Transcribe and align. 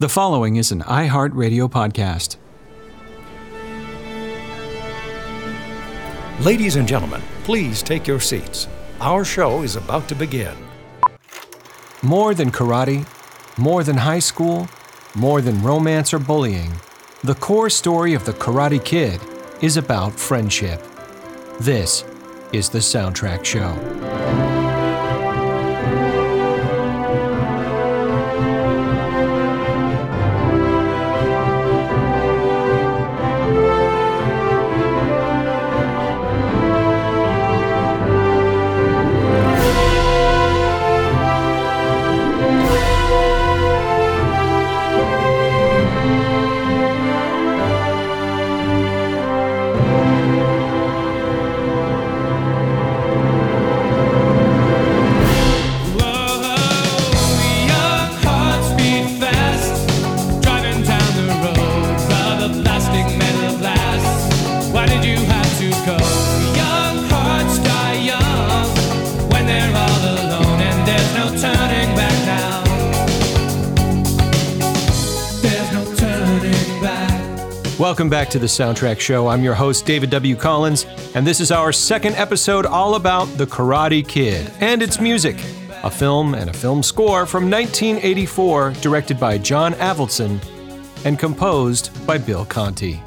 The 0.00 0.08
following 0.08 0.56
is 0.56 0.72
an 0.72 0.80
iHeartRadio 0.80 1.68
podcast. 1.70 2.38
Ladies 6.42 6.76
and 6.76 6.88
gentlemen, 6.88 7.20
please 7.44 7.82
take 7.82 8.06
your 8.06 8.18
seats. 8.18 8.66
Our 8.98 9.26
show 9.26 9.60
is 9.60 9.76
about 9.76 10.08
to 10.08 10.14
begin. 10.14 10.56
More 12.00 12.32
than 12.32 12.50
karate, 12.50 13.06
more 13.58 13.84
than 13.84 13.98
high 13.98 14.20
school, 14.20 14.70
more 15.14 15.42
than 15.42 15.62
romance 15.62 16.14
or 16.14 16.18
bullying, 16.18 16.72
the 17.22 17.34
core 17.34 17.68
story 17.68 18.14
of 18.14 18.24
The 18.24 18.32
Karate 18.32 18.82
Kid 18.82 19.20
is 19.60 19.76
about 19.76 20.18
friendship. 20.18 20.82
This 21.60 22.04
is 22.54 22.70
the 22.70 22.78
Soundtrack 22.78 23.44
Show. 23.44 24.19
Welcome 77.90 78.08
back 78.08 78.30
to 78.30 78.38
the 78.38 78.46
Soundtrack 78.46 79.00
Show. 79.00 79.26
I'm 79.26 79.42
your 79.42 79.54
host, 79.54 79.84
David 79.84 80.10
W. 80.10 80.36
Collins, 80.36 80.86
and 81.16 81.26
this 81.26 81.40
is 81.40 81.50
our 81.50 81.72
second 81.72 82.14
episode 82.14 82.64
all 82.64 82.94
about 82.94 83.24
The 83.36 83.46
Karate 83.46 84.06
Kid 84.06 84.48
and 84.60 84.80
its 84.80 85.00
music, 85.00 85.34
a 85.82 85.90
film 85.90 86.34
and 86.36 86.48
a 86.48 86.52
film 86.52 86.84
score 86.84 87.26
from 87.26 87.50
1984, 87.50 88.74
directed 88.80 89.18
by 89.18 89.38
John 89.38 89.72
Avildsen 89.74 90.38
and 91.04 91.18
composed 91.18 91.90
by 92.06 92.16
Bill 92.16 92.44
Conti. 92.44 93.02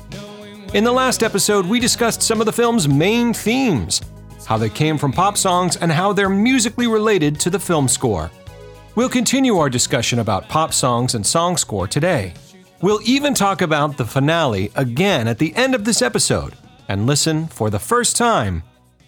In 0.73 0.83
the 0.83 0.91
last 0.91 1.23
episode, 1.23 1.65
we 1.65 1.79
discussed 1.79 2.21
some 2.21 2.41
of 2.41 2.45
the 2.45 2.51
film's 2.51 2.85
main 2.85 3.33
themes, 3.33 4.01
how 4.45 4.57
they 4.57 4.69
came 4.69 4.97
from 4.97 5.13
pop 5.13 5.37
songs, 5.37 5.77
and 5.77 5.93
how 5.93 6.11
they're 6.11 6.27
musically 6.27 6.87
related 6.87 7.39
to 7.39 7.49
the 7.49 7.57
film 7.57 7.87
score. 7.87 8.29
We'll 8.95 9.07
continue 9.07 9.59
our 9.59 9.69
discussion 9.69 10.19
about 10.19 10.49
pop 10.49 10.73
songs 10.73 11.15
and 11.15 11.25
song 11.25 11.55
score 11.55 11.87
today. 11.87 12.33
We'll 12.83 12.99
even 13.05 13.33
talk 13.33 13.61
about 13.61 13.95
the 13.95 14.03
finale 14.03 14.69
again 14.75 15.29
at 15.29 15.39
the 15.39 15.55
end 15.55 15.73
of 15.73 15.85
this 15.85 16.01
episode 16.01 16.53
and 16.89 17.07
listen 17.07 17.47
for 17.47 17.69
the 17.69 17.79
first 17.79 18.17
time 18.17 18.61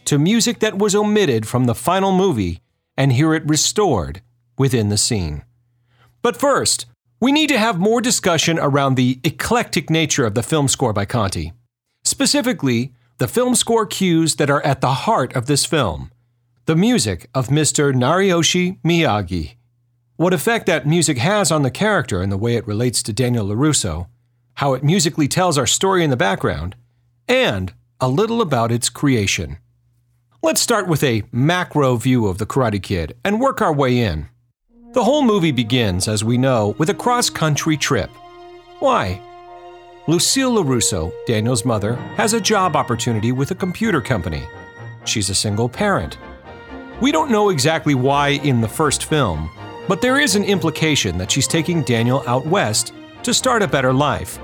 to 0.06 0.18
music 0.18 0.60
that 0.60 0.78
was 0.78 0.96
omitted 0.96 1.46
from 1.46 1.66
the 1.66 1.76
final 1.76 2.14
movie 2.14 2.62
and 2.96 3.12
hear 3.12 3.34
it 3.34 3.46
restored 3.46 4.22
within 4.58 4.88
the 4.88 4.98
scene. 4.98 5.44
But 6.22 6.38
first, 6.38 6.86
we 7.20 7.34
need 7.34 7.50
to 7.50 7.58
have 7.58 7.78
more 7.78 8.00
discussion 8.00 8.58
around 8.60 8.96
the 8.96 9.20
eclectic 9.26 9.90
nature 9.90 10.26
of 10.26 10.36
the 10.36 10.44
film 10.44 10.70
score 10.70 10.94
by 10.94 11.04
Conti. 11.04 11.52
Specifically, 12.02 12.94
the 13.18 13.28
film 13.28 13.56
score 13.56 13.86
cues 13.86 14.38
that 14.38 14.50
are 14.50 14.66
at 14.66 14.80
the 14.80 15.04
heart 15.04 15.36
of 15.36 15.48
this 15.48 15.66
film. 15.66 16.14
The 16.66 16.78
music 16.78 17.30
of 17.34 17.50
Mr. 17.50 17.94
Nariyoshi 17.94 18.80
Miyagi 18.84 19.56
what 20.18 20.34
effect 20.34 20.66
that 20.68 20.88
music 20.88 21.18
has 21.18 21.52
on 21.52 21.64
the 21.64 21.72
character 21.72 22.22
and 22.22 22.32
the 22.32 22.38
way 22.38 22.56
it 22.56 22.68
relates 22.68 23.04
to 23.04 23.12
Daniel 23.12 23.48
LaRusso, 23.48 24.08
how 24.56 24.74
it 24.74 24.84
musically 24.84 25.28
tells 25.28 25.58
our 25.58 25.68
story 25.68 26.04
in 26.04 26.10
the 26.10 26.16
background, 26.16 26.76
and 27.28 27.74
a 28.00 28.08
little 28.08 28.42
about 28.42 28.72
its 28.72 28.90
creation. 28.90 29.58
Let's 30.42 30.62
start 30.62 30.88
with 30.88 31.04
a 31.04 31.24
macro 31.32 31.98
view 31.98 32.28
of 32.28 32.38
The 32.38 32.46
Karate 32.46 32.82
Kid 32.82 33.18
and 33.26 33.42
work 33.42 33.62
our 33.62 33.74
way 33.74 34.00
in. 34.00 34.30
The 34.94 35.04
whole 35.04 35.24
movie 35.24 35.52
begins, 35.52 36.08
as 36.08 36.24
we 36.24 36.38
know, 36.38 36.76
with 36.78 36.90
a 36.90 36.94
cross 36.94 37.30
country 37.30 37.76
trip. 37.76 38.10
Why? 38.80 39.22
Lucille 40.08 40.64
LaRusso, 40.64 41.12
Daniel's 41.26 41.66
mother, 41.66 41.96
has 42.16 42.34
a 42.34 42.40
job 42.40 42.78
opportunity 42.78 43.34
with 43.34 43.52
a 43.52 43.56
computer 43.56 44.00
company. 44.00 44.44
She's 45.04 45.30
a 45.30 45.36
single 45.36 45.68
parent. 45.68 46.18
We 47.02 47.12
don't 47.12 47.32
know 47.32 47.50
exactly 47.50 47.96
why 47.96 48.30
in 48.30 48.62
the 48.62 48.70
first 48.70 49.06
film, 49.06 49.50
but 49.88 50.02
there 50.02 50.20
is 50.20 50.36
an 50.36 50.44
implication 50.44 51.18
that 51.18 51.32
she's 51.32 51.48
taking 51.48 51.84
Daniel 51.84 52.24
out 52.28 52.46
west 52.46 52.94
to 53.24 53.34
start 53.34 53.62
a 53.62 53.68
better 53.68 53.94
life. 53.94 54.40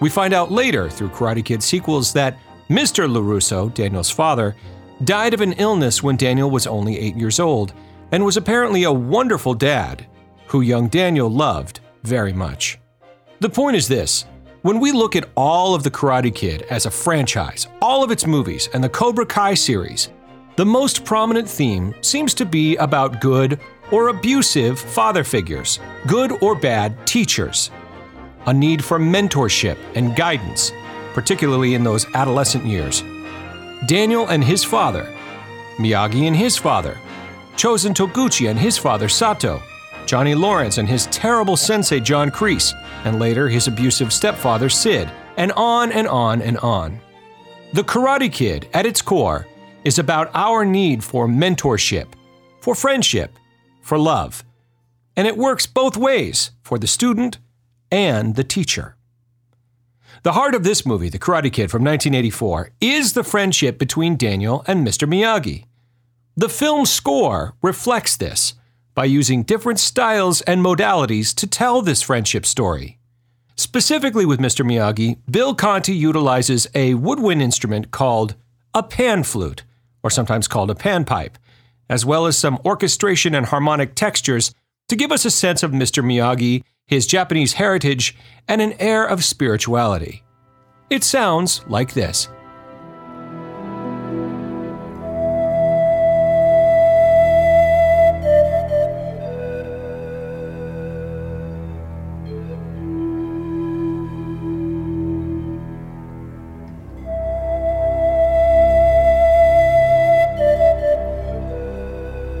We 0.00 0.10
find 0.10 0.34
out 0.34 0.50
later 0.50 0.88
through 0.90 1.10
Karate 1.10 1.44
Kid 1.44 1.62
sequels 1.62 2.12
that 2.12 2.38
Mr. 2.68 3.08
LaRusso, 3.08 3.72
Daniel's 3.72 4.10
father, 4.10 4.56
died 5.04 5.34
of 5.34 5.40
an 5.40 5.52
illness 5.54 6.02
when 6.02 6.16
Daniel 6.16 6.50
was 6.50 6.66
only 6.66 6.98
eight 6.98 7.16
years 7.16 7.40
old 7.40 7.72
and 8.12 8.24
was 8.24 8.36
apparently 8.36 8.84
a 8.84 8.92
wonderful 8.92 9.54
dad 9.54 10.06
who 10.46 10.60
young 10.60 10.88
Daniel 10.88 11.28
loved 11.28 11.80
very 12.02 12.32
much. 12.32 12.78
The 13.40 13.50
point 13.50 13.76
is 13.76 13.88
this 13.88 14.26
when 14.62 14.80
we 14.80 14.92
look 14.92 15.14
at 15.16 15.28
all 15.36 15.74
of 15.74 15.82
the 15.82 15.90
Karate 15.90 16.34
Kid 16.34 16.62
as 16.70 16.86
a 16.86 16.90
franchise, 16.90 17.66
all 17.82 18.02
of 18.02 18.10
its 18.10 18.26
movies, 18.26 18.68
and 18.72 18.82
the 18.82 18.88
Cobra 18.88 19.26
Kai 19.26 19.54
series, 19.54 20.10
the 20.56 20.64
most 20.64 21.04
prominent 21.04 21.48
theme 21.48 21.94
seems 22.00 22.32
to 22.34 22.46
be 22.46 22.76
about 22.76 23.20
good 23.20 23.60
or 23.90 24.08
abusive 24.08 24.78
father 24.78 25.24
figures, 25.24 25.78
good 26.06 26.32
or 26.42 26.54
bad 26.54 27.06
teachers, 27.06 27.70
a 28.46 28.52
need 28.52 28.84
for 28.84 28.98
mentorship 28.98 29.78
and 29.94 30.16
guidance, 30.16 30.72
particularly 31.12 31.74
in 31.74 31.84
those 31.84 32.06
adolescent 32.14 32.64
years. 32.64 33.02
Daniel 33.86 34.28
and 34.28 34.42
his 34.42 34.64
father, 34.64 35.04
Miyagi 35.76 36.26
and 36.26 36.36
his 36.36 36.56
father, 36.56 36.98
Chozen 37.56 37.94
Toguchi 37.94 38.50
and 38.50 38.58
his 38.58 38.76
father 38.76 39.08
Sato, 39.08 39.62
Johnny 40.06 40.34
Lawrence 40.34 40.78
and 40.78 40.88
his 40.88 41.06
terrible 41.06 41.56
sensei 41.56 42.00
John 42.00 42.30
Kreese, 42.30 42.72
and 43.04 43.18
later 43.18 43.48
his 43.48 43.68
abusive 43.68 44.12
stepfather 44.12 44.68
Sid, 44.68 45.10
and 45.36 45.52
on 45.52 45.92
and 45.92 46.06
on 46.08 46.42
and 46.42 46.58
on. 46.58 47.00
The 47.72 47.82
Karate 47.82 48.32
Kid, 48.32 48.68
at 48.72 48.86
its 48.86 49.02
core, 49.02 49.46
is 49.84 49.98
about 49.98 50.30
our 50.34 50.64
need 50.64 51.02
for 51.02 51.26
mentorship, 51.26 52.06
for 52.60 52.74
friendship, 52.74 53.36
for 53.84 53.98
love. 53.98 54.44
And 55.16 55.28
it 55.28 55.36
works 55.36 55.66
both 55.66 55.96
ways 55.96 56.50
for 56.62 56.78
the 56.78 56.86
student 56.86 57.38
and 57.90 58.34
the 58.34 58.42
teacher. 58.42 58.96
The 60.22 60.32
heart 60.32 60.54
of 60.54 60.64
this 60.64 60.86
movie, 60.86 61.10
The 61.10 61.18
Karate 61.18 61.52
Kid 61.52 61.70
from 61.70 61.84
1984, 61.84 62.70
is 62.80 63.12
the 63.12 63.22
friendship 63.22 63.78
between 63.78 64.16
Daniel 64.16 64.64
and 64.66 64.86
Mr. 64.86 65.06
Miyagi. 65.06 65.66
The 66.34 66.48
film's 66.48 66.90
score 66.90 67.54
reflects 67.62 68.16
this 68.16 68.54
by 68.94 69.04
using 69.04 69.42
different 69.42 69.78
styles 69.78 70.40
and 70.42 70.64
modalities 70.64 71.34
to 71.34 71.46
tell 71.46 71.82
this 71.82 72.00
friendship 72.00 72.46
story. 72.46 72.98
Specifically 73.54 74.24
with 74.24 74.40
Mr. 74.40 74.64
Miyagi, 74.64 75.18
Bill 75.30 75.54
Conti 75.54 75.94
utilizes 75.94 76.66
a 76.74 76.94
woodwind 76.94 77.42
instrument 77.42 77.90
called 77.90 78.34
a 78.72 78.82
pan 78.82 79.22
flute, 79.22 79.62
or 80.02 80.10
sometimes 80.10 80.48
called 80.48 80.70
a 80.70 80.74
panpipe, 80.74 81.36
as 81.88 82.04
well 82.04 82.26
as 82.26 82.36
some 82.36 82.58
orchestration 82.64 83.34
and 83.34 83.46
harmonic 83.46 83.94
textures 83.94 84.54
to 84.88 84.96
give 84.96 85.12
us 85.12 85.24
a 85.24 85.30
sense 85.30 85.62
of 85.62 85.72
Mr. 85.72 86.04
Miyagi, 86.04 86.62
his 86.86 87.06
Japanese 87.06 87.54
heritage, 87.54 88.16
and 88.48 88.60
an 88.60 88.74
air 88.74 89.04
of 89.04 89.24
spirituality. 89.24 90.22
It 90.90 91.02
sounds 91.02 91.64
like 91.66 91.94
this. 91.94 92.28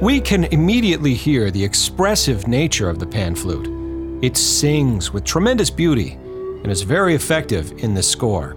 We 0.04 0.20
can 0.20 0.44
immediately 0.44 1.14
hear 1.14 1.50
the 1.50 1.64
expressive 1.64 2.46
nature 2.46 2.90
of 2.90 2.98
the 2.98 3.06
pan 3.06 3.34
flute. 3.34 4.22
It 4.22 4.36
sings 4.36 5.14
with 5.14 5.24
tremendous 5.24 5.70
beauty 5.70 6.12
and 6.12 6.66
is 6.66 6.82
very 6.82 7.14
effective 7.14 7.72
in 7.82 7.94
this 7.94 8.10
score. 8.10 8.52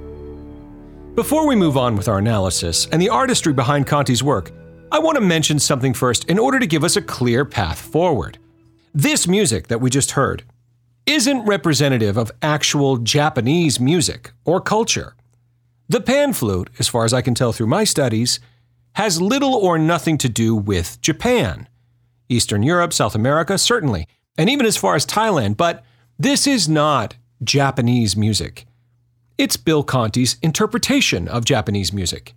Before 1.16 1.48
we 1.48 1.56
move 1.56 1.78
on 1.78 1.96
with 1.96 2.10
our 2.10 2.18
analysis 2.18 2.88
and 2.88 3.02
the 3.02 3.08
artistry 3.08 3.54
behind 3.54 3.88
Conti's 3.88 4.22
work, 4.22 4.52
I 4.92 5.00
want 5.00 5.16
to 5.16 5.22
mention 5.22 5.58
something 5.58 5.94
first 5.94 6.26
in 6.26 6.38
order 6.38 6.60
to 6.60 6.68
give 6.68 6.84
us 6.84 6.98
a 6.98 7.02
clear 7.02 7.46
path 7.46 7.80
forward. 7.80 8.38
This 8.94 9.26
music 9.26 9.68
that 9.70 9.80
we 9.80 9.90
just 9.90 10.12
heard 10.12 10.44
isn't 11.06 11.46
representative 11.46 12.18
of 12.18 12.30
actual 12.42 12.98
Japanese 12.98 13.80
music 13.80 14.34
or 14.44 14.60
culture. 14.60 15.16
The 15.88 16.02
pan 16.02 16.34
flute, 16.34 16.70
as 16.78 16.90
far 16.90 17.06
as 17.06 17.14
I 17.14 17.22
can 17.22 17.36
tell 17.36 17.54
through 17.54 17.68
my 17.68 17.86
studies, 17.86 18.42
has 18.98 19.22
little 19.22 19.54
or 19.54 19.78
nothing 19.78 20.18
to 20.18 20.28
do 20.28 20.56
with 20.56 21.00
Japan. 21.02 21.68
Eastern 22.30 22.64
Europe, 22.64 22.92
South 22.92 23.14
America, 23.14 23.56
certainly, 23.56 24.08
and 24.40 24.50
even 24.50 24.66
as 24.66 24.76
far 24.76 24.96
as 24.96 25.06
Thailand, 25.06 25.56
but 25.56 25.84
this 26.18 26.48
is 26.48 26.68
not 26.68 27.16
Japanese 27.44 28.18
music. 28.18 28.66
It's 29.38 29.56
Bill 29.56 29.84
Conti's 29.84 30.38
interpretation 30.42 31.28
of 31.28 31.46
Japanese 31.46 31.94
music. 31.94 32.34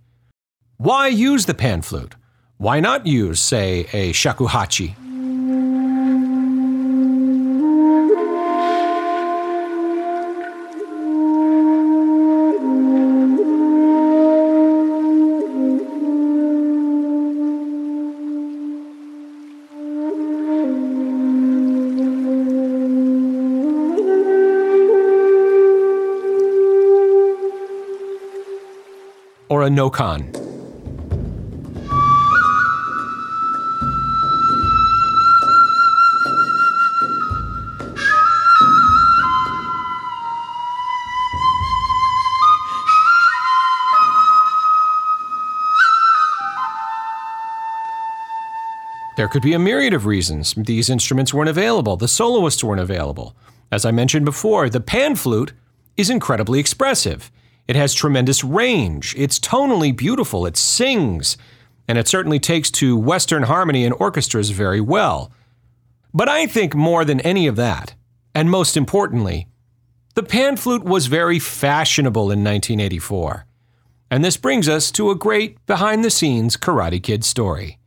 Why 0.77 1.07
use 1.07 1.47
the 1.47 1.55
pan 1.55 1.81
flute? 1.81 2.13
Why 2.57 2.79
not 2.79 3.07
use, 3.07 3.39
say, 3.39 3.87
a 3.91 4.13
shakuhachi? 4.13 4.93
There 49.17 49.27
could 49.27 49.43
be 49.43 49.53
a 49.53 49.59
myriad 49.59 49.93
of 49.93 50.07
reasons 50.07 50.55
these 50.55 50.89
instruments 50.89 51.31
weren't 51.31 51.47
available, 51.47 51.95
the 51.95 52.07
soloists 52.07 52.63
weren't 52.63 52.81
available. 52.81 53.35
As 53.71 53.85
I 53.85 53.91
mentioned 53.91 54.25
before, 54.25 54.67
the 54.67 54.79
pan 54.79 55.15
flute 55.15 55.53
is 55.95 56.09
incredibly 56.09 56.59
expressive. 56.59 57.31
It 57.67 57.75
has 57.75 57.93
tremendous 57.93 58.43
range. 58.43 59.15
It's 59.17 59.39
tonally 59.39 59.95
beautiful. 59.95 60.45
It 60.45 60.57
sings. 60.57 61.37
And 61.87 61.97
it 61.97 62.07
certainly 62.07 62.39
takes 62.39 62.71
to 62.71 62.97
Western 62.97 63.43
harmony 63.43 63.85
and 63.85 63.95
orchestras 63.95 64.49
very 64.49 64.81
well. 64.81 65.31
But 66.13 66.29
I 66.29 66.47
think 66.47 66.75
more 66.75 67.05
than 67.05 67.21
any 67.21 67.47
of 67.47 67.55
that, 67.55 67.95
and 68.35 68.49
most 68.49 68.75
importantly, 68.75 69.47
the 70.15 70.23
pan 70.23 70.57
flute 70.57 70.83
was 70.83 71.07
very 71.07 71.39
fashionable 71.39 72.23
in 72.23 72.43
1984. 72.43 73.45
And 74.09 74.25
this 74.25 74.35
brings 74.35 74.67
us 74.67 74.91
to 74.91 75.09
a 75.09 75.15
great 75.15 75.65
behind 75.65 76.03
the 76.03 76.09
scenes 76.09 76.57
Karate 76.57 77.01
Kid 77.01 77.23
story. 77.23 77.79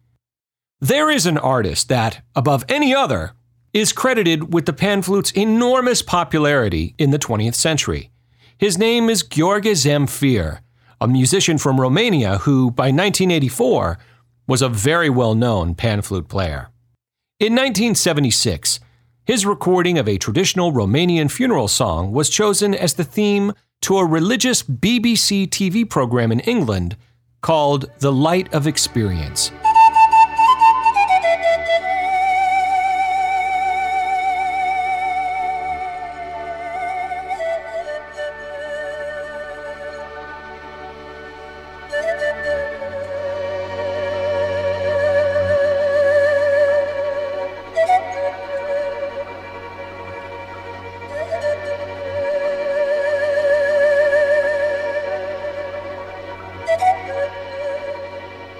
There 0.80 1.10
is 1.10 1.26
an 1.26 1.36
artist 1.36 1.88
that, 1.90 2.22
above 2.34 2.64
any 2.68 2.94
other, 2.94 3.32
is 3.74 3.92
credited 3.92 4.54
with 4.54 4.64
the 4.64 4.72
pan 4.72 5.02
flute's 5.02 5.32
enormous 5.32 6.00
popularity 6.00 6.94
in 6.96 7.10
the 7.10 7.18
20th 7.18 7.54
century. 7.54 8.10
His 8.56 8.78
name 8.78 9.10
is 9.10 9.24
Gheorghe 9.24 9.72
Zamfir, 9.72 10.60
a 11.00 11.08
musician 11.08 11.58
from 11.58 11.80
Romania 11.80 12.38
who, 12.38 12.70
by 12.70 12.84
1984, 12.84 13.98
was 14.46 14.62
a 14.62 14.68
very 14.68 15.10
well 15.10 15.34
known 15.34 15.74
pan 15.74 16.02
flute 16.02 16.28
player. 16.28 16.68
In 17.40 17.52
1976, 17.52 18.78
his 19.24 19.44
recording 19.44 19.98
of 19.98 20.08
a 20.08 20.18
traditional 20.18 20.70
Romanian 20.70 21.30
funeral 21.30 21.66
song 21.66 22.12
was 22.12 22.30
chosen 22.30 22.74
as 22.74 22.94
the 22.94 23.04
theme 23.04 23.52
to 23.82 23.98
a 23.98 24.06
religious 24.06 24.62
BBC 24.62 25.48
TV 25.48 25.88
program 25.88 26.30
in 26.30 26.40
England 26.40 26.96
called 27.42 27.90
The 27.98 28.12
Light 28.12 28.54
of 28.54 28.68
Experience. 28.68 29.50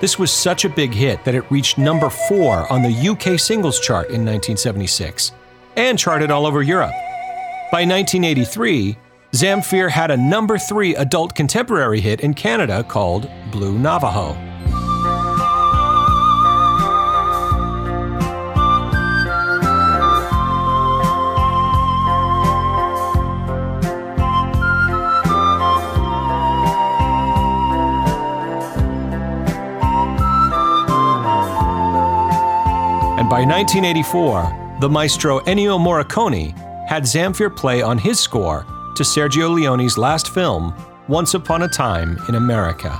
This 0.04 0.18
was 0.18 0.30
such 0.30 0.66
a 0.66 0.68
big 0.68 0.92
hit 0.92 1.24
that 1.24 1.34
it 1.34 1.50
reached 1.50 1.78
number 1.78 2.10
four 2.10 2.70
on 2.70 2.82
the 2.82 3.08
UK 3.08 3.40
singles 3.40 3.80
chart 3.80 4.08
in 4.08 4.20
1976 4.20 5.32
and 5.76 5.98
charted 5.98 6.30
all 6.30 6.44
over 6.44 6.62
Europe. 6.62 6.92
By 7.72 7.86
1983, 7.86 8.98
Zamfir 9.32 9.88
had 9.88 10.10
a 10.10 10.16
number 10.18 10.58
three 10.58 10.94
adult 10.96 11.34
contemporary 11.34 12.02
hit 12.02 12.20
in 12.20 12.34
Canada 12.34 12.84
called 12.84 13.30
Blue 13.50 13.78
Navajo. 13.78 14.36
By 33.34 33.44
1984, 33.44 34.78
the 34.80 34.88
maestro 34.88 35.40
Ennio 35.40 35.76
Morricone 35.76 36.56
had 36.86 37.02
Zamfir 37.02 37.56
play 37.56 37.82
on 37.82 37.98
his 37.98 38.20
score 38.20 38.64
to 38.94 39.02
Sergio 39.02 39.52
Leone's 39.52 39.98
last 39.98 40.32
film, 40.32 40.72
Once 41.08 41.34
Upon 41.34 41.62
a 41.62 41.68
Time 41.68 42.16
in 42.28 42.36
America. 42.36 42.96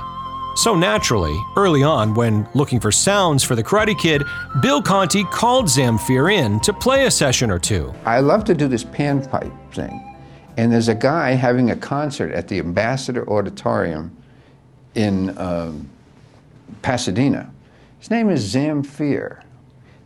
So 0.57 0.75
naturally, 0.75 1.41
early 1.55 1.83
on, 1.83 2.13
when 2.15 2.49
looking 2.53 2.81
for 2.81 2.91
sounds 2.91 3.45
for 3.45 3.55
the 3.55 3.63
Karate 3.63 3.97
Kid, 3.97 4.23
Bill 4.61 4.81
Conti 4.81 5.23
called 5.23 5.67
Zamfir 5.67 6.29
in 6.33 6.59
to 6.59 6.73
play 6.73 7.05
a 7.05 7.11
session 7.11 7.49
or 7.49 7.57
two. 7.57 7.93
I 8.03 8.19
love 8.19 8.43
to 8.43 8.53
do 8.53 8.67
this 8.67 8.83
panpipe 8.83 9.53
thing. 9.73 10.17
And 10.57 10.69
there's 10.69 10.89
a 10.89 10.95
guy 10.95 11.31
having 11.31 11.71
a 11.71 11.77
concert 11.77 12.33
at 12.33 12.49
the 12.49 12.59
Ambassador 12.59 13.25
Auditorium 13.29 14.13
in 14.95 15.37
um, 15.37 15.89
Pasadena. 16.81 17.49
His 17.99 18.09
name 18.09 18.29
is 18.29 18.53
Zamfir. 18.53 19.44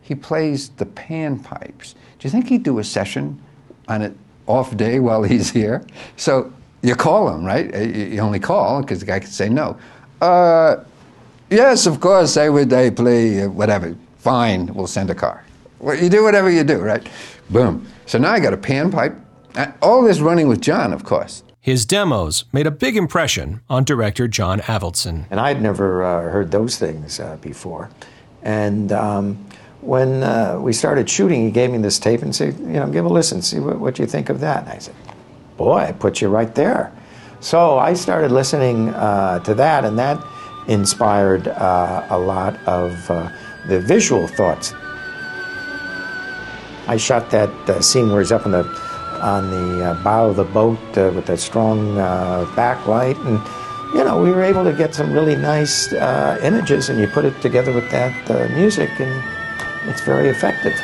He 0.10 0.16
plays 0.16 0.70
the 0.70 0.88
panpipes. 0.88 1.94
Do 2.18 2.22
you 2.28 2.32
think 2.32 2.48
he'd 2.48 2.64
do 2.64 2.80
a 2.80 2.84
session 2.84 3.40
on 3.88 4.02
an 4.02 4.18
off 4.48 4.76
day 4.76 5.00
while 5.00 5.22
he's 5.22 5.52
here? 5.52 5.86
So 6.18 6.52
you 6.82 6.96
call 6.96 7.30
him, 7.30 7.46
right? 7.46 7.72
You 7.76 8.20
only 8.22 8.40
call 8.40 8.82
because 8.82 9.02
the 9.02 9.06
guy 9.06 9.20
can 9.20 9.30
say 9.30 9.50
no. 9.50 9.78
Uh, 10.20 10.78
yes, 11.52 11.86
of 11.86 12.00
course, 12.00 12.38
I 12.38 12.50
would 12.50 12.74
I 12.74 12.90
play 12.90 13.44
uh, 13.44 13.50
whatever. 13.50 13.96
Fine, 14.18 14.74
we'll 14.74 14.88
send 14.88 15.12
a 15.12 15.16
car. 15.16 15.46
Well, 15.78 15.96
you 15.96 16.10
do 16.10 16.24
whatever 16.24 16.50
you 16.50 16.64
do, 16.64 16.80
right? 16.80 17.08
Boom. 17.52 17.86
So 18.08 18.18
now 18.18 18.32
I 18.32 18.40
got 18.40 18.54
a 18.54 18.58
panpipe. 18.58 19.16
Uh, 19.56 19.72
all 19.80 20.02
this 20.02 20.22
running 20.22 20.48
with 20.48 20.60
John, 20.60 20.92
of 20.92 21.04
course. 21.04 21.44
His 21.62 21.86
demos 21.86 22.46
made 22.52 22.66
a 22.66 22.72
big 22.72 22.98
impression 22.98 23.62
on 23.70 23.84
director 23.84 24.28
John 24.28 24.60
Avildsen. 24.62 25.26
And 25.30 25.40
I'd 25.40 25.62
never 25.62 26.04
uh, 26.04 26.32
heard 26.32 26.50
those 26.50 26.80
things 26.80 27.20
uh, 27.20 27.38
before. 27.42 27.92
And 28.42 28.92
um, 28.92 29.46
when 29.82 30.24
uh, 30.24 30.60
we 30.60 30.74
started 30.74 31.10
shooting, 31.10 31.46
he 31.46 31.52
gave 31.52 31.72
me 31.72 31.78
this 31.78 32.00
tape 32.00 32.22
and 32.22 32.36
said, 32.36 32.58
you 32.60 32.68
know, 32.68 32.88
give 32.88 33.06
a 33.06 33.10
listen, 33.10 33.42
see 33.42 33.60
what, 33.60 33.80
what 33.80 34.00
you 34.00 34.06
think 34.06 34.30
of 34.30 34.42
that. 34.42 34.64
And 34.64 34.70
I 34.74 34.78
said, 34.80 34.96
boy, 35.58 35.78
I 35.78 35.92
put 35.94 36.22
you 36.22 36.28
right 36.28 36.54
there. 36.54 36.92
So 37.40 37.78
I 37.78 37.94
started 37.94 38.32
listening 38.32 38.90
uh, 38.90 39.40
to 39.40 39.54
that, 39.56 39.86
and 39.86 39.98
that 39.98 40.22
inspired 40.68 41.48
uh, 41.48 42.06
a 42.10 42.20
lot 42.20 42.56
of 42.68 43.10
uh, 43.10 43.32
the 43.68 43.80
visual 43.80 44.28
thoughts. 44.28 44.74
I 46.88 46.98
shot 46.98 47.32
that 47.32 47.50
uh, 47.70 47.82
scene 47.82 48.10
where 48.10 48.20
he's 48.20 48.32
up 48.32 48.46
on 48.46 48.52
the 48.52 48.64
on 49.22 49.52
the 49.52 49.84
uh, 49.84 50.04
bow 50.04 50.28
of 50.28 50.38
the 50.38 50.46
boat 50.46 50.80
with 50.96 51.26
that 51.28 51.40
strong 51.40 51.96
backlight, 52.56 53.18
and 53.26 53.40
you 53.94 54.04
know 54.04 54.22
we 54.22 54.32
were 54.32 54.44
able 54.44 54.64
to 54.64 54.74
get 54.74 54.94
some 54.94 55.14
really 55.14 55.36
nice 55.36 55.92
images, 56.42 56.90
and 56.90 57.00
you 57.00 57.08
put 57.08 57.26
it 57.26 57.40
together 57.42 57.72
with 57.72 57.90
that 57.92 58.14
music, 58.52 58.90
and 59.00 59.39
it's 59.90 60.02
very 60.02 60.30
effective. 60.30 60.80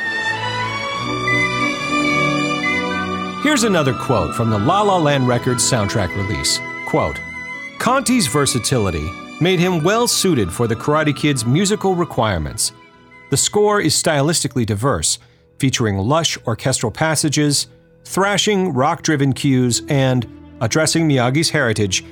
Here's 3.45 3.63
another 3.63 3.93
quote 3.93 4.33
from 4.33 4.49
the 4.49 4.57
La 4.57 4.81
La 4.81 4.97
Land 4.97 5.27
Records 5.27 5.63
soundtrack 5.63 6.15
release. 6.17 6.59
Quote, 6.87 7.21
Conti's 7.77 8.25
versatility 8.25 9.07
made 9.39 9.59
him 9.59 9.83
well 9.83 10.07
suited 10.07 10.51
for 10.51 10.67
the 10.67 10.75
Karate 10.75 11.15
Kid's 11.15 11.45
musical 11.45 11.93
requirements. 11.93 12.71
The 13.29 13.37
score 13.37 13.79
is 13.79 13.93
stylistically 13.93 14.65
diverse, 14.65 15.19
featuring 15.59 15.97
lush 15.97 16.39
orchestral 16.47 16.91
passages, 16.91 17.67
thrashing 18.03 18.73
rock 18.73 19.03
driven 19.03 19.31
cues, 19.31 19.83
and, 19.89 20.27
addressing 20.61 21.07
Miyagi's 21.07 21.51
heritage, 21.51 22.03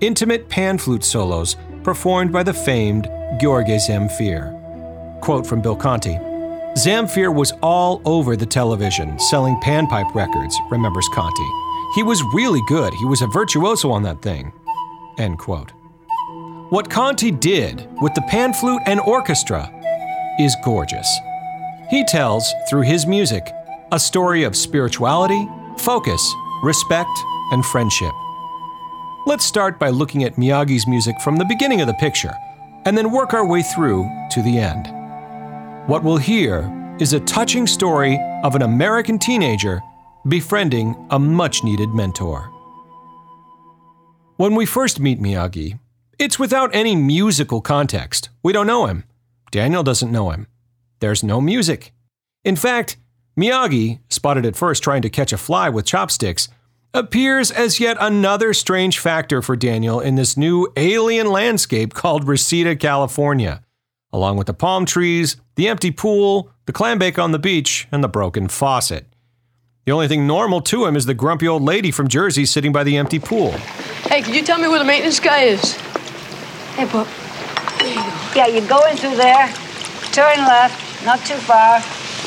intimate 0.00 0.50
pan 0.50 0.76
flute 0.76 1.04
solos 1.04 1.56
performed 1.82 2.32
by 2.32 2.42
the 2.42 2.52
famed 2.52 3.06
Gheorghe 3.40 3.78
Zamfir. 3.78 5.20
Quote 5.22 5.46
from 5.46 5.62
Bill 5.62 5.76
Conti 5.76 6.18
Zamfir 6.76 7.34
was 7.34 7.52
all 7.62 8.00
over 8.06 8.34
the 8.34 8.46
television 8.46 9.18
selling 9.18 9.56
panpipe 9.60 10.14
records, 10.14 10.58
remembers 10.70 11.06
Conti. 11.12 11.46
He 11.94 12.02
was 12.02 12.22
really 12.32 12.62
good. 12.66 12.94
He 12.94 13.04
was 13.04 13.20
a 13.20 13.26
virtuoso 13.26 13.90
on 13.90 14.02
that 14.04 14.22
thing. 14.22 14.52
End 15.18 15.38
quote. 15.38 15.70
What 16.70 16.88
Conti 16.88 17.30
did 17.30 17.86
with 18.00 18.14
the 18.14 18.22
pan 18.22 18.54
flute 18.54 18.80
and 18.86 19.00
orchestra 19.00 19.70
is 20.40 20.56
gorgeous. 20.64 21.06
He 21.90 22.04
tells, 22.04 22.50
through 22.70 22.82
his 22.82 23.06
music, 23.06 23.52
a 23.92 24.00
story 24.00 24.44
of 24.44 24.56
spirituality, 24.56 25.46
focus, 25.76 26.34
respect, 26.62 27.10
and 27.50 27.62
friendship. 27.66 28.14
Let's 29.26 29.44
start 29.44 29.78
by 29.78 29.90
looking 29.90 30.24
at 30.24 30.36
Miyagi's 30.36 30.86
music 30.86 31.20
from 31.20 31.36
the 31.36 31.44
beginning 31.44 31.82
of 31.82 31.86
the 31.86 31.94
picture, 31.94 32.34
and 32.86 32.96
then 32.96 33.12
work 33.12 33.34
our 33.34 33.46
way 33.46 33.60
through 33.60 34.08
to 34.30 34.40
the 34.40 34.56
end. 34.56 35.01
What 35.86 36.04
we'll 36.04 36.16
hear 36.16 36.96
is 37.00 37.12
a 37.12 37.18
touching 37.18 37.66
story 37.66 38.16
of 38.44 38.54
an 38.54 38.62
American 38.62 39.18
teenager 39.18 39.82
befriending 40.28 40.94
a 41.10 41.18
much 41.18 41.64
needed 41.64 41.88
mentor. 41.88 42.42
When 44.36 44.54
we 44.54 44.64
first 44.64 45.00
meet 45.00 45.20
Miyagi, 45.20 45.80
it's 46.20 46.38
without 46.38 46.72
any 46.72 46.94
musical 46.94 47.60
context. 47.60 48.30
We 48.44 48.52
don't 48.52 48.68
know 48.68 48.86
him. 48.86 49.02
Daniel 49.50 49.82
doesn't 49.82 50.12
know 50.12 50.30
him. 50.30 50.46
There's 51.00 51.24
no 51.24 51.40
music. 51.40 51.92
In 52.44 52.54
fact, 52.54 52.96
Miyagi, 53.36 53.98
spotted 54.08 54.46
at 54.46 54.54
first 54.54 54.84
trying 54.84 55.02
to 55.02 55.10
catch 55.10 55.32
a 55.32 55.36
fly 55.36 55.68
with 55.68 55.84
chopsticks, 55.84 56.48
appears 56.94 57.50
as 57.50 57.80
yet 57.80 57.96
another 57.98 58.54
strange 58.54 59.00
factor 59.00 59.42
for 59.42 59.56
Daniel 59.56 59.98
in 59.98 60.14
this 60.14 60.36
new 60.36 60.72
alien 60.76 61.26
landscape 61.26 61.92
called 61.92 62.28
Reseda, 62.28 62.76
California 62.76 63.64
along 64.12 64.36
with 64.36 64.46
the 64.46 64.54
palm 64.54 64.84
trees, 64.84 65.36
the 65.54 65.68
empty 65.68 65.90
pool, 65.90 66.50
the 66.66 66.72
clam 66.72 66.98
bake 66.98 67.18
on 67.18 67.32
the 67.32 67.38
beach, 67.38 67.88
and 67.90 68.04
the 68.04 68.08
broken 68.08 68.48
faucet. 68.48 69.06
The 69.84 69.92
only 69.92 70.06
thing 70.06 70.26
normal 70.26 70.60
to 70.62 70.86
him 70.86 70.94
is 70.94 71.06
the 71.06 71.14
grumpy 71.14 71.48
old 71.48 71.62
lady 71.62 71.90
from 71.90 72.06
Jersey 72.06 72.46
sitting 72.46 72.72
by 72.72 72.84
the 72.84 72.96
empty 72.96 73.18
pool. 73.18 73.50
Hey, 74.06 74.22
can 74.22 74.32
you 74.32 74.42
tell 74.42 74.58
me 74.58 74.68
where 74.68 74.78
the 74.78 74.84
maintenance 74.84 75.18
guy 75.18 75.42
is? 75.42 75.74
Hey, 76.76 76.84
Bob. 76.84 77.08
Yeah, 78.36 78.46
you 78.46 78.60
go 78.68 78.80
in 78.86 78.96
through 78.96 79.16
there, 79.16 79.52
turn 80.12 80.38
left, 80.38 81.04
not 81.04 81.18
too 81.26 81.34
far, 81.34 81.80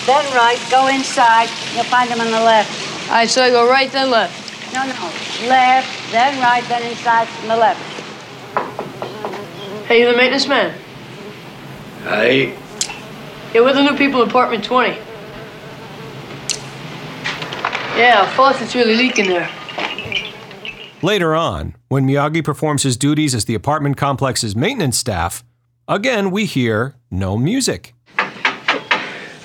then 0.05 0.25
right, 0.35 0.59
go 0.69 0.87
inside. 0.87 1.49
You'll 1.73 1.85
find 1.85 2.09
him 2.09 2.19
on 2.19 2.27
the 2.27 2.41
left. 2.41 3.09
All 3.09 3.15
right, 3.15 3.29
so 3.29 3.41
I 3.41 3.49
go 3.49 3.69
right, 3.69 3.89
then 3.91 4.11
left. 4.11 4.73
No, 4.73 4.83
no. 4.85 5.47
Left, 5.47 6.11
then 6.11 6.39
right, 6.41 6.63
then 6.67 6.83
inside, 6.91 7.27
from 7.27 7.47
the 7.47 7.55
left. 7.55 7.79
Hey, 9.87 10.01
you 10.01 10.11
the 10.11 10.17
maintenance 10.17 10.47
man? 10.47 10.77
Aye. 12.07 12.55
Yeah, 13.53 13.61
we're 13.61 13.73
the 13.73 13.83
new 13.83 13.97
people 13.97 14.21
in 14.21 14.29
apartment 14.29 14.63
20. 14.63 14.91
Yeah, 17.97 18.29
faucet's 18.35 18.75
really 18.75 18.95
leaking 18.95 19.27
there. 19.27 19.49
Later 21.01 21.35
on, 21.35 21.75
when 21.87 22.05
Miyagi 22.05 22.43
performs 22.43 22.83
his 22.83 22.97
duties 22.97 23.33
as 23.33 23.45
the 23.45 23.55
apartment 23.55 23.95
complex's 23.97 24.55
maintenance 24.55 24.97
staff, 24.97 25.43
again 25.87 26.31
we 26.31 26.45
hear 26.45 26.95
no 27.09 27.37
music. 27.37 27.93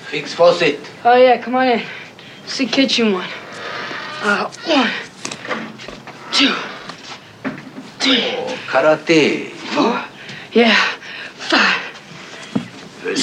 Fix 0.09 0.33
faucet. 0.33 0.79
Oh, 1.05 1.15
yeah, 1.15 1.41
come 1.41 1.55
on 1.55 1.67
in. 1.67 1.81
It's 2.43 2.57
the 2.57 2.65
kitchen 2.65 3.13
one. 3.13 3.29
Uh, 4.23 4.51
one, 4.65 4.89
two, 6.33 6.53
three. 7.99 8.35
Oh, 8.35 8.57
karate. 8.67 9.49
Four. 9.51 10.03
Yeah, 10.51 10.75
five. 10.75 11.00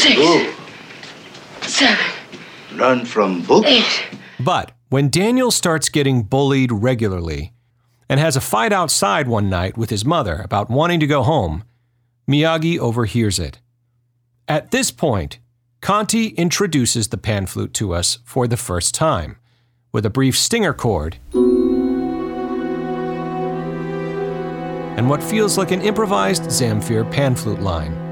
Six. 0.09 0.21
Good. 0.21 0.55
Seven. 1.63 2.07
Learn 2.73 3.05
from 3.05 3.43
book. 3.43 3.67
Eight. 3.67 4.07
But 4.41 4.73
when 4.89 5.11
Daniel 5.11 5.51
starts 5.51 5.91
getting 5.91 6.23
bullied 6.23 6.73
regularly 6.73 7.53
and 8.09 8.19
has 8.19 8.37
a 8.37 8.41
fight 8.41 8.73
outside 8.73 9.29
one 9.29 9.51
night 9.51 9.77
with 9.77 9.91
his 9.91 10.05
mother 10.05 10.41
about 10.43 10.71
wanting 10.71 10.99
to 11.01 11.07
go 11.07 11.23
home, 11.23 11.65
Miyagi 12.27 12.79
overhears 12.79 13.39
it. 13.39 13.61
At 14.47 14.71
this 14.71 14.91
point, 14.91 15.41
Conti 15.83 16.29
introduces 16.29 17.09
the 17.09 17.19
pan 17.19 17.47
flute 17.47 17.75
to 17.75 17.93
us 17.93 18.19
for 18.25 18.49
the 18.49 18.57
first 18.57 18.95
time, 18.95 19.37
with 19.93 20.07
a 20.07 20.11
brief 20.11 20.39
stinger 20.39 20.73
chord 20.73 21.19
and 24.99 25.09
what 25.09 25.23
feels 25.23 25.57
like 25.57 25.71
an 25.71 25.83
improvised 25.83 26.45
Zamfir 26.45 27.09
pan 27.13 27.37
flute 27.37 27.61
line. 27.61 28.08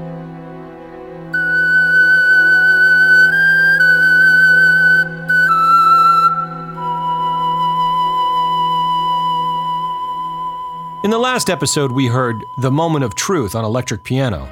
In 11.03 11.11
the 11.11 11.19
last 11.19 11.51
episode, 11.51 11.91
we 11.91 12.07
heard 12.07 12.43
The 12.57 12.71
Moment 12.71 13.05
of 13.05 13.13
Truth 13.13 13.53
on 13.53 13.63
electric 13.63 14.03
piano. 14.03 14.47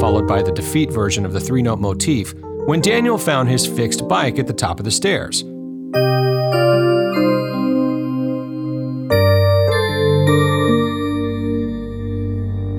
Followed 0.00 0.26
by 0.26 0.42
the 0.42 0.50
defeat 0.50 0.90
version 0.90 1.26
of 1.26 1.34
the 1.34 1.40
three 1.40 1.60
note 1.60 1.80
motif 1.80 2.34
when 2.64 2.80
Daniel 2.80 3.18
found 3.18 3.50
his 3.50 3.66
fixed 3.66 4.08
bike 4.08 4.38
at 4.38 4.46
the 4.46 4.54
top 4.54 4.78
of 4.78 4.86
the 4.86 4.90
stairs. 4.90 5.42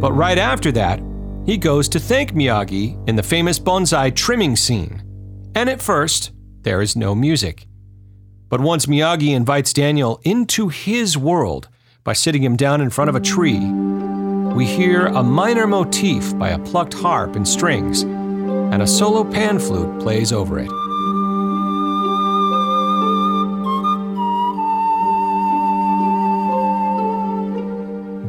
But 0.01 0.13
right 0.13 0.39
after 0.39 0.71
that, 0.71 1.03
he 1.49 1.57
goes 1.57 1.89
to 1.89 1.99
thank 1.99 2.33
Miyagi 2.33 2.95
in 3.09 3.15
the 3.15 3.23
famous 3.23 3.57
bonsai 3.57 4.15
trimming 4.15 4.55
scene. 4.55 5.01
And 5.55 5.67
at 5.67 5.81
first, 5.81 6.31
there 6.61 6.79
is 6.79 6.95
no 6.95 7.15
music. 7.15 7.65
But 8.49 8.61
once 8.61 8.85
Miyagi 8.85 9.29
invites 9.29 9.73
Daniel 9.73 10.21
into 10.23 10.67
his 10.67 11.17
world 11.17 11.67
by 12.03 12.13
sitting 12.13 12.43
him 12.43 12.55
down 12.55 12.81
in 12.81 12.91
front 12.91 13.09
of 13.09 13.15
a 13.15 13.19
tree, 13.19 13.57
we 14.53 14.63
hear 14.63 15.07
a 15.07 15.23
minor 15.23 15.65
motif 15.65 16.37
by 16.37 16.49
a 16.49 16.59
plucked 16.59 16.93
harp 16.93 17.35
and 17.35 17.47
strings, 17.47 18.03
and 18.03 18.83
a 18.83 18.87
solo 18.87 19.23
pan 19.23 19.57
flute 19.57 19.99
plays 20.01 20.31
over 20.31 20.59
it. 20.59 20.69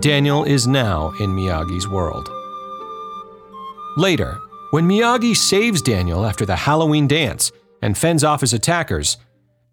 Daniel 0.01 0.43
is 0.45 0.67
now 0.67 1.13
in 1.21 1.37
Miyagi's 1.37 1.87
world. 1.87 2.31
Later, 3.97 4.39
when 4.71 4.87
Miyagi 4.87 5.37
saves 5.37 5.83
Daniel 5.83 6.25
after 6.25 6.47
the 6.47 6.57
Halloween 6.57 7.09
dance 7.09 7.51
and 7.83 7.99
fends 7.99 8.23
off 8.23 8.41
his 8.41 8.53
attackers, 8.53 9.17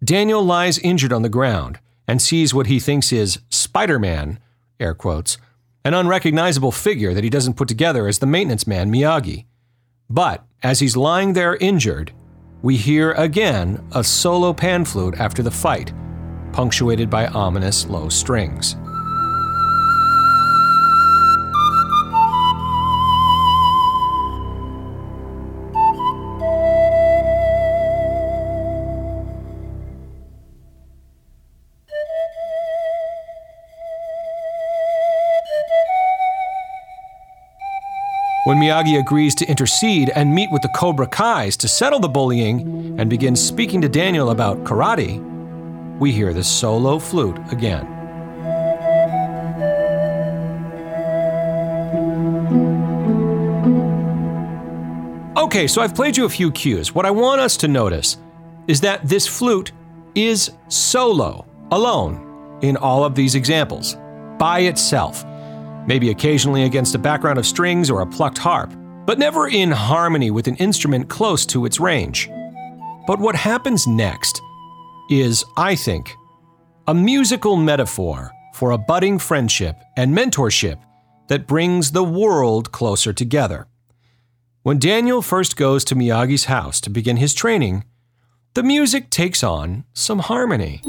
Daniel 0.02 0.42
lies 0.42 0.78
injured 0.78 1.12
on 1.12 1.22
the 1.22 1.28
ground 1.28 1.78
and 2.08 2.20
sees 2.20 2.52
what 2.52 2.66
he 2.66 2.80
thinks 2.80 3.12
is 3.12 3.38
Spider 3.50 3.98
Man, 3.98 4.40
air 4.80 4.94
quotes, 4.94 5.38
an 5.84 5.94
unrecognizable 5.94 6.72
figure 6.72 7.14
that 7.14 7.22
he 7.22 7.30
doesn't 7.30 7.54
put 7.54 7.68
together 7.68 8.08
as 8.08 8.18
the 8.18 8.26
maintenance 8.26 8.66
man 8.66 8.92
Miyagi. 8.92 9.46
But 10.10 10.44
as 10.62 10.80
he's 10.80 10.96
lying 10.96 11.34
there 11.34 11.56
injured, 11.56 12.12
we 12.62 12.76
hear 12.76 13.12
again 13.12 13.86
a 13.92 14.02
solo 14.02 14.52
pan 14.52 14.84
flute 14.84 15.14
after 15.18 15.42
the 15.42 15.50
fight, 15.50 15.92
punctuated 16.52 17.08
by 17.08 17.28
ominous 17.28 17.86
low 17.86 18.08
strings. 18.08 18.74
Miyagi 38.58 38.98
agrees 38.98 39.34
to 39.36 39.46
intercede 39.46 40.10
and 40.10 40.34
meet 40.34 40.50
with 40.50 40.62
the 40.62 40.68
Cobra 40.70 41.06
Kais 41.06 41.56
to 41.58 41.68
settle 41.68 42.00
the 42.00 42.08
bullying 42.08 42.98
and 42.98 43.08
begins 43.08 43.40
speaking 43.40 43.80
to 43.80 43.88
Daniel 43.88 44.30
about 44.30 44.64
karate, 44.64 45.18
we 45.98 46.10
hear 46.10 46.34
the 46.34 46.42
solo 46.42 46.98
flute 46.98 47.38
again. 47.52 47.86
Okay, 55.36 55.66
so 55.68 55.80
I've 55.80 55.94
played 55.94 56.16
you 56.16 56.24
a 56.24 56.28
few 56.28 56.50
cues. 56.50 56.94
What 56.94 57.06
I 57.06 57.10
want 57.12 57.40
us 57.40 57.56
to 57.58 57.68
notice 57.68 58.16
is 58.66 58.80
that 58.80 59.08
this 59.08 59.26
flute 59.26 59.72
is 60.14 60.50
solo, 60.68 61.46
alone, 61.70 62.58
in 62.62 62.76
all 62.76 63.04
of 63.04 63.14
these 63.14 63.36
examples, 63.36 63.96
by 64.36 64.60
itself 64.60 65.24
maybe 65.88 66.10
occasionally 66.10 66.64
against 66.64 66.94
a 66.94 66.98
background 66.98 67.38
of 67.38 67.46
strings 67.46 67.90
or 67.90 68.02
a 68.02 68.06
plucked 68.06 68.38
harp, 68.38 68.72
but 69.06 69.18
never 69.18 69.48
in 69.48 69.70
harmony 69.70 70.30
with 70.30 70.46
an 70.46 70.54
instrument 70.56 71.08
close 71.08 71.46
to 71.46 71.64
its 71.64 71.80
range. 71.80 72.28
But 73.06 73.18
what 73.18 73.34
happens 73.34 73.86
next 73.86 74.40
is, 75.10 75.42
I 75.56 75.74
think, 75.74 76.14
a 76.86 76.94
musical 76.94 77.56
metaphor 77.56 78.30
for 78.52 78.72
a 78.72 78.78
budding 78.78 79.18
friendship 79.18 79.76
and 79.96 80.16
mentorship 80.16 80.78
that 81.28 81.46
brings 81.46 81.92
the 81.92 82.04
world 82.04 82.70
closer 82.70 83.14
together. 83.14 83.66
When 84.62 84.78
Daniel 84.78 85.22
first 85.22 85.56
goes 85.56 85.84
to 85.86 85.94
Miyagi's 85.94 86.44
house 86.44 86.80
to 86.82 86.90
begin 86.90 87.16
his 87.16 87.32
training, 87.32 87.84
the 88.52 88.62
music 88.62 89.08
takes 89.08 89.42
on 89.42 89.84
some 89.94 90.18
harmony. 90.18 90.82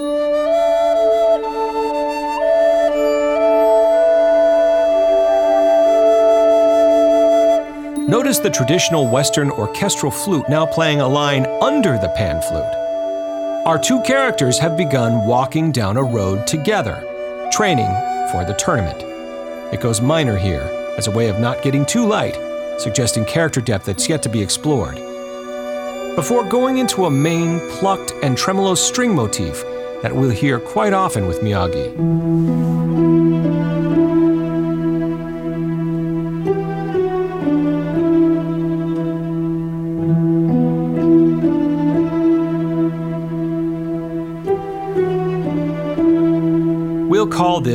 Notice 8.09 8.39
the 8.39 8.49
traditional 8.49 9.07
Western 9.07 9.51
orchestral 9.51 10.11
flute 10.11 10.49
now 10.49 10.65
playing 10.65 10.99
a 10.99 11.07
line 11.07 11.45
under 11.61 11.99
the 11.99 12.11
pan 12.17 12.41
flute. 12.41 12.63
Our 13.67 13.77
two 13.77 14.01
characters 14.01 14.57
have 14.57 14.75
begun 14.75 15.27
walking 15.27 15.71
down 15.71 15.95
a 15.95 16.01
road 16.01 16.47
together, 16.47 17.03
training 17.51 17.91
for 18.31 18.43
the 18.43 18.55
tournament. 18.57 19.03
It 19.71 19.79
goes 19.79 20.01
minor 20.01 20.39
here 20.39 20.63
as 20.97 21.05
a 21.05 21.11
way 21.11 21.29
of 21.29 21.39
not 21.39 21.61
getting 21.61 21.85
too 21.85 22.03
light, 22.03 22.33
suggesting 22.79 23.25
character 23.25 23.61
depth 23.61 23.85
that's 23.85 24.09
yet 24.09 24.23
to 24.23 24.29
be 24.29 24.41
explored. 24.41 24.95
Before 26.15 26.49
going 26.49 26.79
into 26.79 27.05
a 27.05 27.11
main 27.11 27.59
plucked 27.69 28.13
and 28.23 28.35
tremolo 28.35 28.73
string 28.73 29.13
motif 29.13 29.61
that 30.01 30.15
we'll 30.15 30.31
hear 30.31 30.59
quite 30.59 30.93
often 30.93 31.27
with 31.27 31.41
Miyagi. 31.41 31.95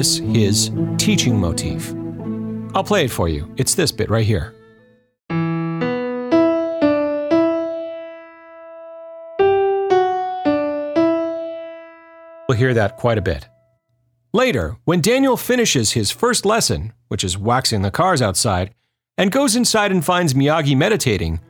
This 0.05 0.19
his 0.19 0.71
teaching 0.99 1.40
motif. 1.40 1.95
I'll 2.75 2.85
play 2.85 3.05
it 3.05 3.11
for 3.11 3.29
you. 3.29 3.53
It's 3.57 3.75
this 3.75 3.90
bit 3.90 4.11
right 4.11 4.27
here. 4.27 4.53
We'll 12.47 12.59
hear 12.59 12.75
that 12.75 12.97
quite 12.99 13.17
a 13.17 13.23
bit. 13.23 13.49
Later, 14.35 14.77
when 14.85 15.01
Daniel 15.01 15.37
finishes 15.37 15.93
his 15.93 16.11
first 16.11 16.45
lesson, 16.45 16.93
which 17.09 17.25
is 17.25 17.38
waxing 17.38 17.83
the 17.83 17.90
cars 17.90 18.21
outside, 18.21 18.75
and 19.17 19.33
goes 19.33 19.57
inside 19.57 19.93
and 19.93 20.05
finds 20.05 20.35
Miyagi 20.35 20.77
meditating, 20.77 21.40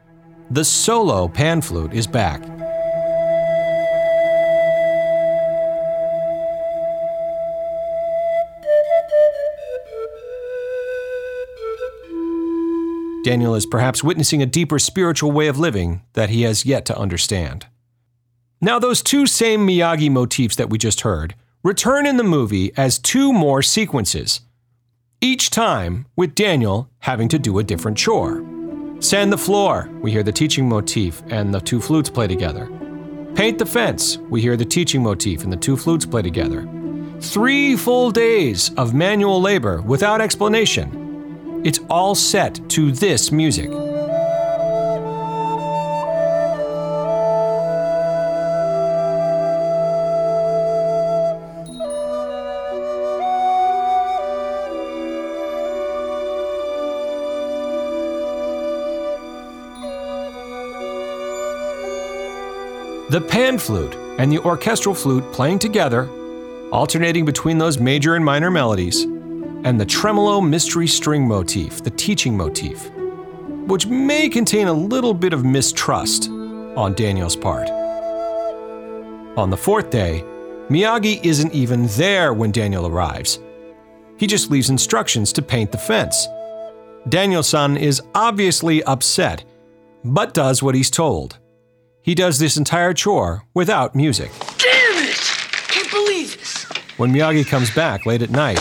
the 0.50 0.64
solo 0.64 1.26
pan 1.26 1.60
flute 1.60 1.92
is 1.94 2.06
back. 2.06 2.53
Daniel 13.24 13.54
is 13.54 13.64
perhaps 13.64 14.04
witnessing 14.04 14.42
a 14.42 14.46
deeper 14.46 14.78
spiritual 14.78 15.32
way 15.32 15.46
of 15.46 15.58
living 15.58 16.02
that 16.12 16.28
he 16.28 16.42
has 16.42 16.66
yet 16.66 16.84
to 16.84 16.98
understand. 16.98 17.66
Now, 18.60 18.78
those 18.78 19.02
two 19.02 19.26
same 19.26 19.66
Miyagi 19.66 20.10
motifs 20.10 20.56
that 20.56 20.68
we 20.68 20.76
just 20.76 21.00
heard 21.00 21.34
return 21.62 22.04
in 22.04 22.18
the 22.18 22.22
movie 22.22 22.70
as 22.76 22.98
two 22.98 23.32
more 23.32 23.62
sequences, 23.62 24.42
each 25.22 25.48
time 25.48 26.04
with 26.16 26.34
Daniel 26.34 26.90
having 26.98 27.28
to 27.28 27.38
do 27.38 27.58
a 27.58 27.64
different 27.64 27.96
chore. 27.96 28.44
Sand 29.00 29.32
the 29.32 29.38
floor, 29.38 29.88
we 30.02 30.12
hear 30.12 30.22
the 30.22 30.30
teaching 30.30 30.68
motif 30.68 31.22
and 31.28 31.54
the 31.54 31.60
two 31.62 31.80
flutes 31.80 32.10
play 32.10 32.26
together. 32.26 32.68
Paint 33.34 33.58
the 33.58 33.64
fence, 33.64 34.18
we 34.28 34.42
hear 34.42 34.58
the 34.58 34.66
teaching 34.66 35.02
motif 35.02 35.44
and 35.44 35.52
the 35.52 35.56
two 35.56 35.78
flutes 35.78 36.04
play 36.04 36.20
together. 36.20 36.68
Three 37.20 37.74
full 37.74 38.10
days 38.10 38.70
of 38.76 38.92
manual 38.92 39.40
labor 39.40 39.80
without 39.80 40.20
explanation 40.20 41.03
it's 41.64 41.80
all 41.88 42.14
set 42.14 42.60
to 42.68 42.92
this 42.92 43.32
music. 43.32 43.70
The 63.10 63.20
pan 63.20 63.58
flute 63.58 63.94
and 64.18 64.30
the 64.30 64.38
orchestral 64.40 64.94
flute 64.94 65.24
playing 65.32 65.60
together, 65.60 66.08
alternating 66.72 67.24
between 67.24 67.58
those 67.58 67.78
major 67.78 68.16
and 68.16 68.24
minor 68.24 68.50
melodies, 68.50 69.06
and 69.64 69.80
the 69.80 69.86
tremolo 69.86 70.40
mystery 70.40 70.86
string 70.86 71.26
motif, 71.26 71.82
the 71.82 71.90
teaching 71.90 72.36
motif, 72.36 72.90
which 73.66 73.86
may 73.86 74.28
contain 74.28 74.68
a 74.68 74.72
little 74.72 75.14
bit 75.14 75.32
of 75.32 75.44
mistrust 75.44 76.28
on 76.28 76.94
Daniel's 76.94 77.34
part. 77.34 77.68
On 79.38 79.50
the 79.50 79.56
fourth 79.56 79.90
day, 79.90 80.22
Miyagi 80.68 81.24
isn't 81.24 81.52
even 81.52 81.86
there 81.88 82.32
when 82.32 82.52
Daniel 82.52 82.86
arrives. 82.86 83.40
He 84.16 84.26
just 84.26 84.50
leaves 84.50 84.70
instructions 84.70 85.32
to 85.32 85.42
paint 85.42 85.72
the 85.72 85.78
fence. 85.78 86.28
Daniel-san 87.08 87.76
is 87.76 88.00
obviously 88.14 88.82
upset, 88.84 89.44
but 90.04 90.34
does 90.34 90.62
what 90.62 90.74
he's 90.74 90.90
told. 90.90 91.38
He 92.02 92.14
does 92.14 92.38
this 92.38 92.56
entire 92.56 92.92
chore 92.92 93.44
without 93.54 93.94
music. 93.94 94.30
Damn 94.58 95.04
it! 95.04 95.16
Can't 95.68 95.90
believe 95.90 96.38
this. 96.38 96.64
When 96.96 97.12
Miyagi 97.12 97.46
comes 97.46 97.70
back 97.74 98.06
late 98.06 98.22
at 98.22 98.30
night, 98.30 98.60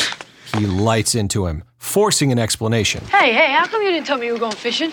he 0.58 0.66
lights 0.68 1.16
into 1.16 1.48
him, 1.48 1.64
forcing 1.78 2.32
an 2.32 2.40
explanation. 2.40 3.04
Hey, 3.06 3.34
hey, 3.34 3.52
how 3.52 3.66
come 3.66 3.82
you 3.82 3.92
didn't 3.92 4.06
tell 4.06 4.18
me 4.18 4.28
you 4.28 4.34
were 4.34 4.40
going 4.40 4.56
fishing? 4.56 4.92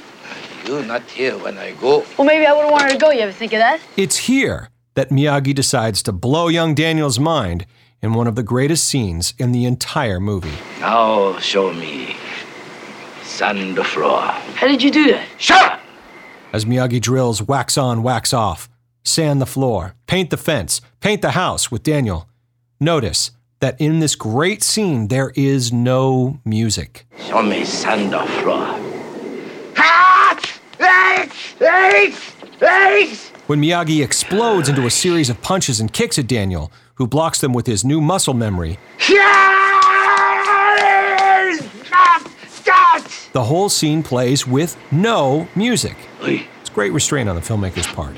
You're 0.67 0.85
not 0.85 1.03
here 1.11 1.37
when 1.39 1.59
I 1.59 1.73
go. 1.73 2.05
Well, 2.17 2.27
maybe 2.27 2.47
I 2.47 2.53
would 2.53 2.63
have 2.63 2.71
wanted 2.73 2.93
to 2.93 2.99
go. 2.99 3.11
You 3.11 3.21
ever 3.21 3.33
think 3.33 3.53
of 3.53 3.59
that? 3.59 3.81
It's 3.97 4.17
here 4.17 4.69
that 4.95 5.11
Miyagi 5.11 5.55
decides 5.55 6.03
to 6.05 6.13
blow 6.13 6.49
young 6.49 6.75
Daniel's 6.75 7.19
mind 7.19 7.67
in 8.03 8.15
one 8.15 8.27
of 8.27 8.35
the 8.35 8.43
greatest 8.43 8.85
scenes 8.85 9.35
in 9.39 9.53
the 9.53 9.65
entire 9.65 10.21
movie. 10.21 10.59
Now 10.81 11.39
show 11.39 11.73
me. 11.73 12.17
Sand 13.23 13.77
the 13.77 13.85
floor. 13.85 14.21
How 14.21 14.67
did 14.67 14.83
you 14.83 14.91
do 14.91 15.13
that? 15.13 15.27
Shut 15.39 15.63
up! 15.63 15.81
As 16.53 16.65
Miyagi 16.65 17.01
drills 17.01 17.43
wax 17.43 17.79
on, 17.79 18.03
wax 18.03 18.33
off, 18.33 18.69
sand 19.05 19.41
the 19.41 19.47
floor, 19.47 19.95
paint 20.07 20.31
the 20.31 20.37
fence, 20.37 20.81
paint 21.01 21.23
the 21.23 21.31
house 21.31 21.71
with 21.71 21.83
Daniel. 21.83 22.29
Notice 22.81 23.31
that 23.61 23.81
in 23.81 24.01
this 24.01 24.17
great 24.17 24.63
scene, 24.63 25.09
there 25.09 25.33
is 25.37 25.73
no 25.73 26.39
music. 26.45 27.07
Show 27.29 27.43
me 27.43 27.65
sand 27.65 28.13
the 28.13 28.21
floor. 28.43 28.67
When 33.47 33.61
Miyagi 33.61 34.03
explodes 34.05 34.69
into 34.69 34.87
a 34.87 34.91
series 34.91 35.29
of 35.29 35.41
punches 35.43 35.81
and 35.81 35.93
kicks 35.93 36.19
at 36.19 36.27
Daniel, 36.27 36.71
who 36.95 37.07
blocks 37.07 37.41
them 37.41 37.53
with 37.53 37.67
his 37.67 37.85
new 37.85 38.01
muscle 38.01 38.35
memory, 38.35 38.79
the 43.33 43.45
whole 43.45 43.69
scene 43.69 44.03
plays 44.03 44.47
with 44.47 44.77
no 44.93 45.49
music. 45.55 45.97
It's 46.61 46.71
great 46.71 46.93
restraint 46.93 47.29
on 47.29 47.35
the 47.37 47.43
filmmaker's 47.43 47.87
part. 47.89 48.15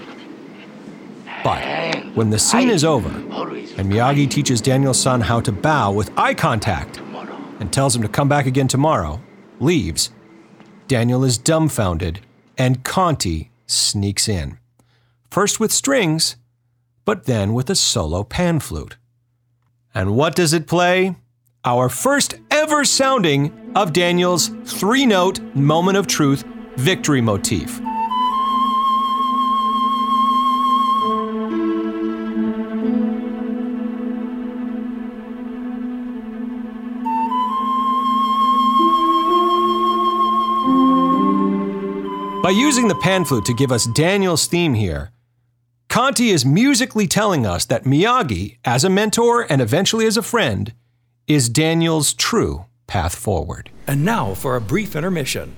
But 1.45 2.15
when 2.15 2.31
the 2.31 2.39
scene 2.39 2.71
is 2.71 2.85
over 2.85 3.09
and 3.09 3.91
Miyagi 3.91 4.31
teaches 4.31 4.61
Daniel-san 4.61 5.21
how 5.23 5.41
to 5.41 5.53
bow 5.53 5.93
with 5.93 6.11
eye 6.17 6.35
contact 6.35 6.99
and 7.59 7.73
tells 7.73 7.97
him 7.97 8.03
to 8.03 8.09
come 8.09 8.29
back 8.29 8.47
again 8.47 8.69
tomorrow, 8.69 9.21
leaves, 9.59 10.11
Daniel 10.89 11.25
is 11.25 11.39
dumbfounded 11.39 12.21
and 12.59 12.85
Conti 12.85 13.51
sneaks 13.67 14.29
in. 14.29 14.59
First 15.31 15.59
with 15.59 15.73
strings, 15.73 16.37
but 17.05 17.25
then 17.25 17.55
with 17.55 17.71
a 17.71 17.75
solo 17.75 18.23
pan 18.23 18.61
flute. 18.61 18.97
And 19.95 20.15
what 20.15 20.37
does 20.37 20.53
it 20.53 20.67
play? 20.67 21.17
Our 21.65 21.89
first 21.89 22.35
ever 22.51 22.85
sounding 22.85 23.73
of 23.75 23.93
Daniel's 23.93 24.49
three 24.65 25.07
note 25.07 25.41
moment 25.55 25.97
of 25.97 26.07
truth 26.07 26.45
victory 26.77 27.21
motif. 27.21 27.81
By 42.43 42.51
using 42.51 42.89
the 42.89 42.97
pan 42.97 43.25
flute 43.25 43.45
to 43.45 43.55
give 43.55 43.71
us 43.71 43.87
Daniel's 43.87 44.49
theme 44.49 44.75
here, 44.75 45.13
Conti 45.89 46.31
is 46.31 46.45
musically 46.45 47.07
telling 47.07 47.47
us 47.47 47.65
that 47.67 47.85
Miyagi, 47.85 48.59
as 48.65 48.83
a 48.83 48.91
mentor 48.91 49.47
and 49.49 49.63
eventually 49.63 50.07
as 50.07 50.17
a 50.17 50.23
friend, 50.23 50.75
is 51.29 51.49
Daniel's 51.49 52.13
true 52.13 52.67
path 52.89 53.15
forward. 53.15 53.71
And 53.87 54.05
now 54.05 54.35
for 54.35 54.57
a 54.57 54.61
brief 54.61 54.97
intermission. 54.97 55.55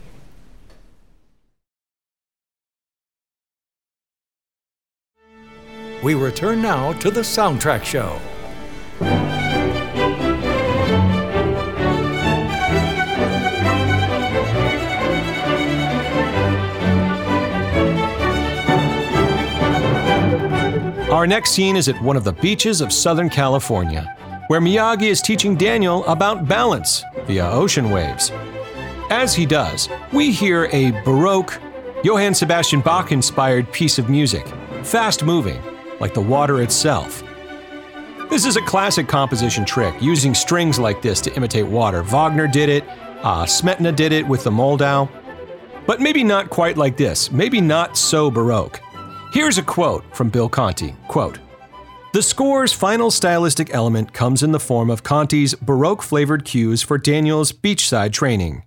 We 6.03 6.13
return 6.15 6.61
now 6.61 6.93
to 6.93 7.11
the 7.11 7.23
soundtrack 7.23 7.85
show. 7.85 8.21
Our 21.15 21.29
next 21.29 21.53
scene 21.53 21.77
is 21.77 21.89
at 21.89 22.03
one 22.03 22.17
of 22.17 22.25
the 22.25 22.33
beaches 22.33 22.81
of 22.81 22.93
Southern 22.93 23.31
California, 23.31 24.17
where 24.49 24.61
Miyagi 24.61 25.05
is 25.05 25.23
teaching 25.23 25.55
Daniel 25.55 26.05
about 26.07 26.49
balance 26.49 27.05
via 27.27 27.49
ocean 27.53 27.91
waves. 27.91 28.33
As 29.11 29.33
he 29.33 29.47
does, 29.47 29.89
we 30.13 30.33
hear 30.33 30.69
a 30.73 30.91
Baroque, 31.05 31.61
Johann 32.03 32.35
Sebastian 32.35 32.81
Bach 32.81 33.13
inspired 33.13 33.71
piece 33.71 33.97
of 33.97 34.11
music, 34.11 34.45
fast 34.83 35.23
moving, 35.23 35.63
like 36.01 36.15
the 36.15 36.21
water 36.21 36.63
itself. 36.63 37.23
This 38.29 38.45
is 38.45 38.57
a 38.57 38.63
classic 38.63 39.07
composition 39.07 39.65
trick, 39.65 39.95
using 40.03 40.35
strings 40.35 40.81
like 40.81 41.01
this 41.01 41.21
to 41.21 41.37
imitate 41.37 41.69
water. 41.69 42.03
Wagner 42.03 42.49
did 42.49 42.69
it, 42.69 42.83
uh, 43.23 43.45
Smetana 43.45 43.95
did 43.95 44.11
it 44.11 44.27
with 44.27 44.43
the 44.43 44.51
Moldau, 44.51 45.09
but 45.87 46.01
maybe 46.01 46.25
not 46.25 46.51
quite 46.51 46.77
like 46.77 46.97
this, 46.97 47.31
maybe 47.31 47.61
not 47.61 47.97
so 47.97 48.33
Baroque. 48.33 48.81
Here's 49.35 49.59
a 49.59 49.65
quote 49.65 50.05
from 50.15 50.31
Bill 50.31 50.49
Conti 50.49 50.95
quote, 51.09 51.41
The 52.13 52.23
score's 52.23 52.73
final 52.73 53.11
stylistic 53.11 53.75
element 53.75 54.13
comes 54.13 54.45
in 54.45 54.53
the 54.53 54.61
form 54.61 54.91
of 54.91 55.03
Conti's 55.03 55.57
Baroque 55.57 56.03
flavored 56.03 56.45
cues 56.45 56.83
for 56.83 56.99
Daniel's 56.99 57.51
beachside 57.51 58.13
training. 58.13 58.63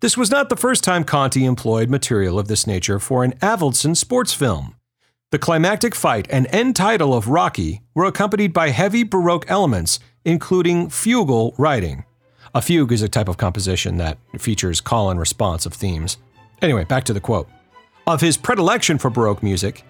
This 0.00 0.16
was 0.16 0.30
not 0.30 0.48
the 0.48 0.56
first 0.56 0.84
time 0.84 1.04
Conti 1.04 1.44
employed 1.44 1.90
material 1.90 2.38
of 2.38 2.48
this 2.48 2.66
nature 2.66 2.98
for 2.98 3.24
an 3.24 3.32
Avildsen 3.42 3.94
sports 3.94 4.32
film. 4.32 4.74
The 5.32 5.38
climactic 5.38 5.94
fight 5.94 6.28
and 6.30 6.46
end 6.46 6.76
title 6.76 7.12
of 7.12 7.28
Rocky 7.28 7.82
were 7.94 8.06
accompanied 8.06 8.54
by 8.54 8.70
heavy 8.70 9.04
Baroque 9.04 9.44
elements, 9.50 10.00
including 10.24 10.88
fugal 10.88 11.52
writing. 11.58 12.06
A 12.54 12.62
fugue 12.62 12.90
is 12.90 13.02
a 13.02 13.08
type 13.10 13.28
of 13.28 13.36
composition 13.36 13.98
that 13.98 14.16
features 14.38 14.80
call 14.80 15.10
and 15.10 15.20
response 15.20 15.66
of 15.66 15.74
themes. 15.74 16.16
Anyway, 16.62 16.84
back 16.84 17.04
to 17.04 17.12
the 17.12 17.20
quote. 17.20 17.50
Of 18.06 18.20
his 18.20 18.36
predilection 18.36 18.98
for 18.98 19.08
Baroque 19.08 19.42
music, 19.42 19.82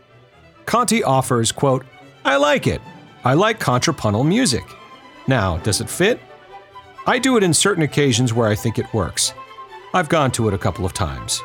Conti 0.66 1.02
offers, 1.02 1.50
quote, 1.50 1.84
I 2.24 2.36
like 2.36 2.68
it. 2.68 2.80
I 3.24 3.34
like 3.34 3.58
contrapuntal 3.58 4.22
music. 4.22 4.62
Now, 5.26 5.56
does 5.58 5.80
it 5.80 5.90
fit? 5.90 6.20
I 7.08 7.18
do 7.18 7.36
it 7.36 7.42
in 7.42 7.52
certain 7.52 7.82
occasions 7.82 8.32
where 8.32 8.48
I 8.48 8.54
think 8.54 8.78
it 8.78 8.92
works. 8.94 9.34
I've 9.92 10.08
gone 10.08 10.30
to 10.32 10.46
it 10.46 10.54
a 10.54 10.58
couple 10.58 10.86
of 10.86 10.92
times. 10.92 11.42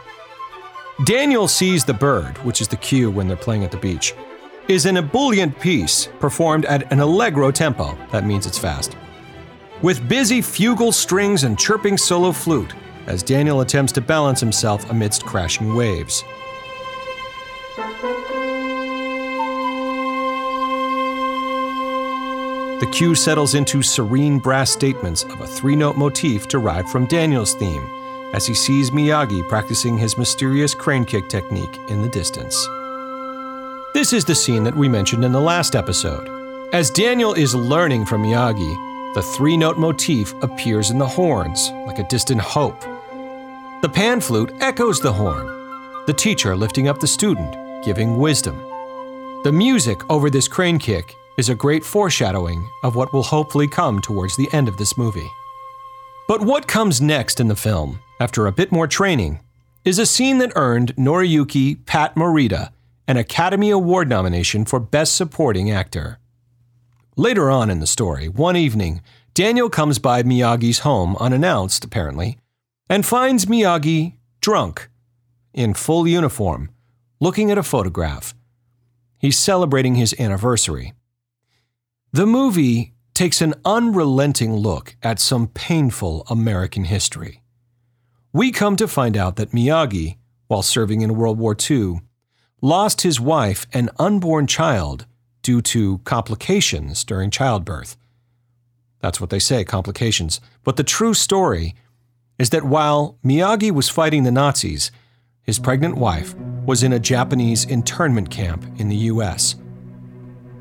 Daniel 1.05 1.47
Sees 1.47 1.85
the 1.85 1.93
Bird, 1.93 2.37
which 2.39 2.61
is 2.61 2.67
the 2.67 2.77
cue 2.77 3.09
when 3.09 3.27
they're 3.27 3.35
playing 3.35 3.63
at 3.63 3.71
the 3.71 3.77
beach, 3.77 4.13
is 4.67 4.85
an 4.85 4.97
ebullient 4.97 5.59
piece 5.59 6.09
performed 6.19 6.65
at 6.65 6.91
an 6.93 6.99
allegro 6.99 7.49
tempo. 7.49 7.97
That 8.11 8.25
means 8.25 8.45
it's 8.45 8.59
fast. 8.59 8.95
With 9.81 10.07
busy 10.07 10.39
fugal 10.39 10.93
strings 10.93 11.45
and 11.45 11.57
chirping 11.57 11.97
solo 11.97 12.31
flute, 12.31 12.75
as 13.07 13.23
Daniel 13.23 13.61
attempts 13.61 13.91
to 13.93 14.01
balance 14.01 14.39
himself 14.39 14.87
amidst 14.91 15.25
crashing 15.25 15.73
waves. 15.73 16.23
The 22.79 22.87
cue 22.87 23.13
settles 23.13 23.55
into 23.55 23.83
serene 23.83 24.39
brass 24.39 24.71
statements 24.71 25.23
of 25.23 25.41
a 25.41 25.47
three 25.47 25.75
note 25.75 25.97
motif 25.97 26.47
derived 26.47 26.87
from 26.87 27.07
Daniel's 27.07 27.53
theme 27.53 27.85
as 28.33 28.47
he 28.47 28.53
sees 28.53 28.91
Miyagi 28.91 29.45
practicing 29.49 29.97
his 29.97 30.17
mysterious 30.17 30.73
crane 30.73 31.03
kick 31.03 31.27
technique 31.27 31.77
in 31.89 32.01
the 32.01 32.07
distance. 32.07 32.55
This 33.93 34.13
is 34.13 34.23
the 34.23 34.35
scene 34.35 34.63
that 34.63 34.75
we 34.75 34.87
mentioned 34.87 35.25
in 35.25 35.33
the 35.33 35.41
last 35.41 35.75
episode. 35.75 36.29
As 36.73 36.89
Daniel 36.89 37.33
is 37.33 37.53
learning 37.53 38.05
from 38.05 38.23
Miyagi, 38.23 39.13
the 39.13 39.23
three 39.23 39.57
note 39.57 39.77
motif 39.77 40.33
appears 40.41 40.89
in 40.89 40.99
the 40.99 41.07
horns 41.07 41.71
like 41.85 41.99
a 41.99 42.07
distant 42.07 42.39
hope. 42.39 42.79
The 43.81 43.91
pan 43.91 44.21
flute 44.21 44.53
echoes 44.61 45.01
the 45.01 45.11
horn, 45.11 45.47
the 46.05 46.13
teacher 46.13 46.55
lifting 46.55 46.87
up 46.87 47.01
the 47.01 47.07
student, 47.07 47.83
giving 47.83 48.17
wisdom. 48.17 48.57
The 49.43 49.51
music 49.51 50.09
over 50.09 50.29
this 50.29 50.47
crane 50.47 50.79
kick 50.79 51.17
is 51.39 51.49
a 51.49 51.55
great 51.55 51.83
foreshadowing 51.83 52.69
of 52.83 52.95
what 52.95 53.11
will 53.11 53.23
hopefully 53.23 53.67
come 53.67 53.99
towards 53.99 54.35
the 54.35 54.49
end 54.53 54.67
of 54.67 54.77
this 54.77 54.97
movie. 54.97 55.31
But 56.27 56.41
what 56.41 56.67
comes 56.67 57.01
next 57.01 57.39
in 57.39 57.47
the 57.47 57.55
film, 57.55 57.99
after 58.19 58.45
a 58.45 58.51
bit 58.51 58.71
more 58.71 58.87
training, 58.87 59.39
is 59.83 59.97
a 59.97 60.05
scene 60.05 60.37
that 60.37 60.51
earned 60.55 60.95
Noriyuki 60.97 61.85
Pat 61.87 62.13
Morita 62.15 62.71
an 63.09 63.17
Academy 63.17 63.71
Award 63.71 64.07
nomination 64.07 64.65
for 64.65 64.79
Best 64.79 65.15
Supporting 65.15 65.71
Actor. 65.71 66.19
Later 67.15 67.49
on 67.49 67.71
in 67.71 67.79
the 67.79 67.87
story, 67.87 68.29
one 68.29 68.55
evening, 68.55 69.01
Daniel 69.33 69.67
comes 69.67 69.97
by 69.97 70.21
Miyagi's 70.21 70.79
home 70.79 71.15
unannounced, 71.19 71.83
apparently, 71.83 72.37
and 72.87 73.03
finds 73.03 73.47
Miyagi 73.47 74.13
drunk, 74.41 74.89
in 75.55 75.73
full 75.73 76.07
uniform, 76.07 76.69
looking 77.19 77.49
at 77.49 77.57
a 77.57 77.63
photograph. 77.63 78.35
He's 79.17 79.39
celebrating 79.39 79.95
his 79.95 80.13
anniversary. 80.19 80.93
The 82.11 82.25
movie 82.25 82.93
takes 83.13 83.39
an 83.39 83.53
unrelenting 83.63 84.55
look 84.55 84.95
at 85.03 85.19
some 85.19 85.47
painful 85.47 86.25
American 86.27 86.85
history. 86.85 87.43
We 88.33 88.51
come 88.51 88.75
to 88.77 88.87
find 88.87 89.15
out 89.15 89.35
that 89.35 89.51
Miyagi, 89.51 90.17
while 90.47 90.63
serving 90.63 91.01
in 91.01 91.15
World 91.15 91.37
War 91.37 91.55
II, 91.69 92.01
lost 92.63 93.01
his 93.01 93.19
wife 93.19 93.67
and 93.73 93.91
unborn 93.99 94.47
child 94.47 95.05
due 95.43 95.61
to 95.61 95.99
complications 95.99 97.03
during 97.03 97.29
childbirth. 97.29 97.95
That's 99.01 99.21
what 99.21 99.29
they 99.29 99.39
say, 99.39 99.63
complications. 99.63 100.41
But 100.63 100.77
the 100.77 100.83
true 100.83 101.13
story 101.13 101.75
is 102.39 102.49
that 102.49 102.63
while 102.63 103.19
Miyagi 103.23 103.69
was 103.69 103.87
fighting 103.87 104.23
the 104.23 104.31
Nazis, 104.31 104.91
his 105.43 105.59
pregnant 105.59 105.95
wife 105.95 106.33
was 106.65 106.81
in 106.81 106.93
a 106.93 106.99
Japanese 106.99 107.65
internment 107.65 108.31
camp 108.31 108.65
in 108.77 108.89
the 108.89 108.95
US. 109.13 109.55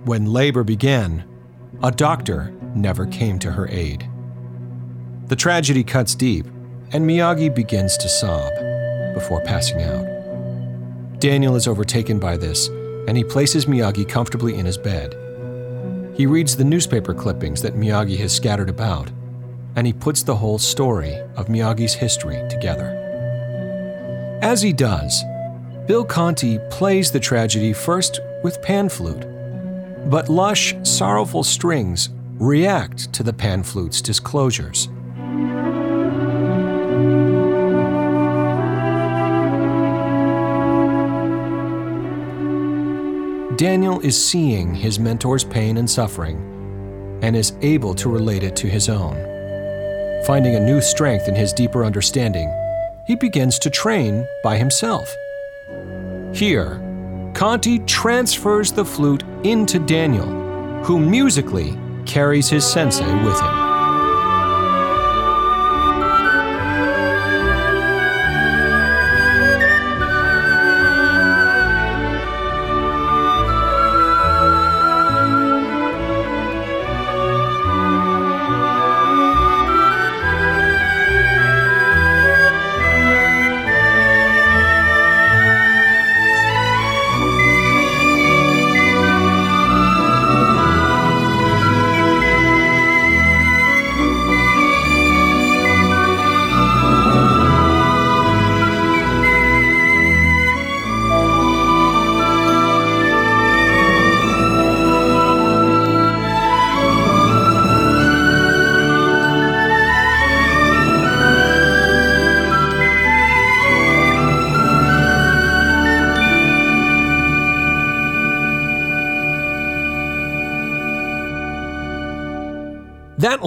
when 0.05 0.27
labor 0.27 0.65
began, 0.65 1.25
a 1.83 1.93
doctor 1.93 2.53
never 2.75 3.07
came 3.07 3.39
to 3.39 3.53
her 3.53 3.69
aid. 3.69 4.09
The 5.27 5.37
tragedy 5.37 5.85
cuts 5.85 6.15
deep, 6.15 6.47
and 6.93 7.09
Miyagi 7.09 7.55
begins 7.55 7.97
to 7.99 8.09
sob 8.09 8.53
before 9.15 9.43
passing 9.43 9.83
out. 9.83 11.21
Daniel 11.21 11.55
is 11.55 11.69
overtaken 11.69 12.19
by 12.19 12.37
this, 12.37 12.69
and 13.07 13.17
he 13.17 13.23
places 13.23 13.67
Miyagi 13.67 14.09
comfortably 14.09 14.57
in 14.57 14.67
his 14.67 14.79
bed. 14.79 15.15
He 16.17 16.27
reads 16.27 16.57
the 16.57 16.65
newspaper 16.65 17.15
clippings 17.15 17.63
that 17.63 17.77
Miyagi 17.77 18.17
has 18.19 18.35
scattered 18.35 18.71
about, 18.71 19.11
and 19.77 19.87
he 19.87 19.93
puts 19.93 20.25
the 20.25 20.35
whole 20.35 20.59
story 20.59 21.15
of 21.37 21.47
Miyagi's 21.47 21.95
history 21.95 22.45
together. 22.49 22.97
As 24.43 24.63
he 24.63 24.73
does, 24.73 25.23
Bill 25.87 26.05
Conti 26.05 26.59
plays 26.71 27.13
the 27.13 27.21
tragedy 27.21 27.73
first 27.73 28.21
with 28.43 28.61
pan 28.63 28.89
flute, 28.89 29.25
but 30.07 30.29
lush, 30.29 30.75
sorrowful 30.83 31.45
strings 31.45 32.11
react 32.39 33.13
to 33.13 33.23
the 33.23 33.33
pan 33.33 33.63
flute's 33.63 34.01
disclosures. 34.01 34.89
Daniel 43.57 43.99
is 44.01 44.17
seeing 44.17 44.73
his 44.73 45.01
mentor's 45.01 45.43
pain 45.43 45.79
and 45.79 45.91
suffering 45.91 46.39
and 47.23 47.35
is 47.35 47.55
able 47.61 47.93
to 47.93 48.09
relate 48.09 48.45
it 48.45 48.55
to 48.55 48.69
his 48.69 48.89
own. 48.89 49.17
Finding 50.25 50.55
a 50.55 50.61
new 50.61 50.81
strength 50.81 51.27
in 51.27 51.35
his 51.35 51.53
deeper 51.53 51.85
understanding, 51.85 52.53
he 53.07 53.17
begins 53.17 53.59
to 53.59 53.69
train 53.69 54.27
by 54.45 54.57
himself. 54.57 55.13
Here, 56.33 56.88
Conti 57.39 57.79
transfers 57.79 58.73
the 58.73 58.85
flute 58.85 59.23
into 59.45 59.79
Daniel, 59.79 60.27
who 60.83 60.99
musically 60.99 61.79
carries 62.05 62.49
his 62.49 62.67
sensei 62.67 63.07
with 63.25 63.41
him. 63.41 63.58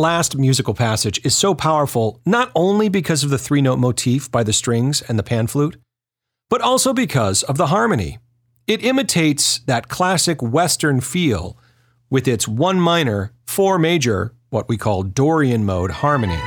Last 0.01 0.35
musical 0.35 0.73
passage 0.73 1.23
is 1.23 1.37
so 1.37 1.53
powerful 1.53 2.19
not 2.25 2.51
only 2.55 2.89
because 2.89 3.23
of 3.23 3.29
the 3.29 3.37
three 3.37 3.61
note 3.61 3.77
motif 3.77 4.29
by 4.31 4.43
the 4.43 4.51
strings 4.51 5.01
and 5.03 5.17
the 5.17 5.23
pan 5.23 5.47
flute, 5.47 5.77
but 6.49 6.59
also 6.59 6.91
because 6.91 7.43
of 7.43 7.57
the 7.57 7.67
harmony. 7.67 8.17
It 8.67 8.83
imitates 8.83 9.59
that 9.67 9.89
classic 9.89 10.41
Western 10.41 11.01
feel 11.01 11.57
with 12.09 12.27
its 12.27 12.47
one 12.47 12.79
minor, 12.79 13.31
four 13.45 13.77
major, 13.77 14.33
what 14.49 14.67
we 14.67 14.75
call 14.75 15.03
Dorian 15.03 15.63
mode 15.65 15.91
harmony. 15.91 16.39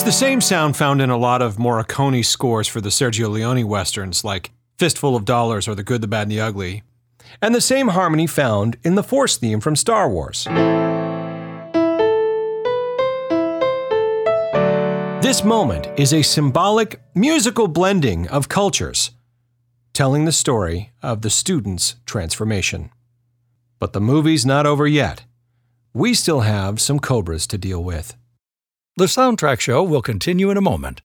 It's 0.00 0.06
the 0.06 0.12
same 0.12 0.40
sound 0.40 0.78
found 0.78 1.02
in 1.02 1.10
a 1.10 1.18
lot 1.18 1.42
of 1.42 1.58
Morricone 1.58 2.24
scores 2.24 2.66
for 2.66 2.80
the 2.80 2.88
Sergio 2.88 3.28
Leone 3.28 3.68
westerns 3.68 4.24
like 4.24 4.50
Fistful 4.78 5.14
of 5.14 5.26
Dollars 5.26 5.68
or 5.68 5.74
The 5.74 5.82
Good, 5.82 6.00
the 6.00 6.08
Bad, 6.08 6.22
and 6.22 6.30
the 6.30 6.40
Ugly, 6.40 6.82
and 7.42 7.54
the 7.54 7.60
same 7.60 7.88
harmony 7.88 8.26
found 8.26 8.78
in 8.82 8.94
the 8.94 9.02
Force 9.02 9.36
theme 9.36 9.60
from 9.60 9.76
Star 9.76 10.08
Wars. 10.08 10.44
This 15.20 15.44
moment 15.44 15.88
is 15.98 16.14
a 16.14 16.22
symbolic 16.22 17.02
musical 17.14 17.68
blending 17.68 18.26
of 18.28 18.48
cultures, 18.48 19.10
telling 19.92 20.24
the 20.24 20.32
story 20.32 20.92
of 21.02 21.20
the 21.20 21.28
student's 21.28 21.96
transformation. 22.06 22.90
But 23.78 23.92
the 23.92 24.00
movie's 24.00 24.46
not 24.46 24.64
over 24.64 24.86
yet. 24.86 25.24
We 25.92 26.14
still 26.14 26.40
have 26.40 26.80
some 26.80 27.00
cobras 27.00 27.46
to 27.48 27.58
deal 27.58 27.84
with. 27.84 28.16
The 28.96 29.06
soundtrack 29.06 29.60
show 29.60 29.82
will 29.82 30.02
continue 30.02 30.50
in 30.50 30.56
a 30.56 30.60
moment. 30.60 31.00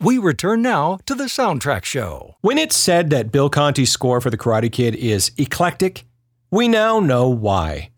We 0.00 0.18
return 0.18 0.60
now 0.62 0.98
to 1.06 1.14
the 1.14 1.24
soundtrack 1.24 1.84
show. 1.84 2.36
When 2.40 2.58
it's 2.58 2.76
said 2.76 3.10
that 3.10 3.32
Bill 3.32 3.48
Conti's 3.48 3.90
score 3.90 4.20
for 4.20 4.30
The 4.30 4.38
Karate 4.38 4.70
Kid 4.70 4.94
is 4.94 5.32
eclectic, 5.36 6.04
we 6.50 6.68
now 6.68 7.00
know 7.00 7.28
why. 7.28 7.90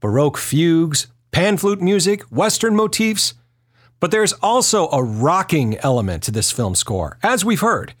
Baroque 0.00 0.36
fugues, 0.36 1.08
pan 1.32 1.56
flute 1.56 1.80
music, 1.80 2.22
Western 2.24 2.74
motifs. 2.74 3.34
But 4.00 4.10
there's 4.10 4.32
also 4.34 4.88
a 4.88 5.02
rocking 5.02 5.76
element 5.78 6.22
to 6.24 6.30
this 6.30 6.50
film 6.50 6.74
score, 6.74 7.18
as 7.22 7.44
we've 7.44 7.60
heard. 7.60 7.94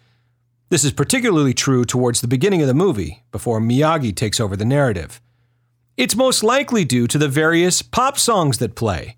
This 0.70 0.84
is 0.84 0.92
particularly 0.92 1.54
true 1.54 1.84
towards 1.84 2.20
the 2.20 2.28
beginning 2.28 2.60
of 2.60 2.68
the 2.68 2.74
movie, 2.74 3.24
before 3.30 3.60
Miyagi 3.60 4.14
takes 4.14 4.40
over 4.40 4.56
the 4.56 4.64
narrative. 4.64 5.20
It's 5.96 6.16
most 6.16 6.42
likely 6.42 6.84
due 6.84 7.06
to 7.06 7.18
the 7.18 7.28
various 7.28 7.80
pop 7.80 8.18
songs 8.18 8.58
that 8.58 8.74
play. 8.74 9.16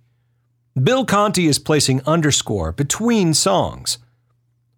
Bill 0.81 1.07
Conti 1.07 1.47
is 1.47 1.59
placing 1.59 2.03
underscore 2.05 2.71
between 2.71 3.33
songs. 3.33 3.97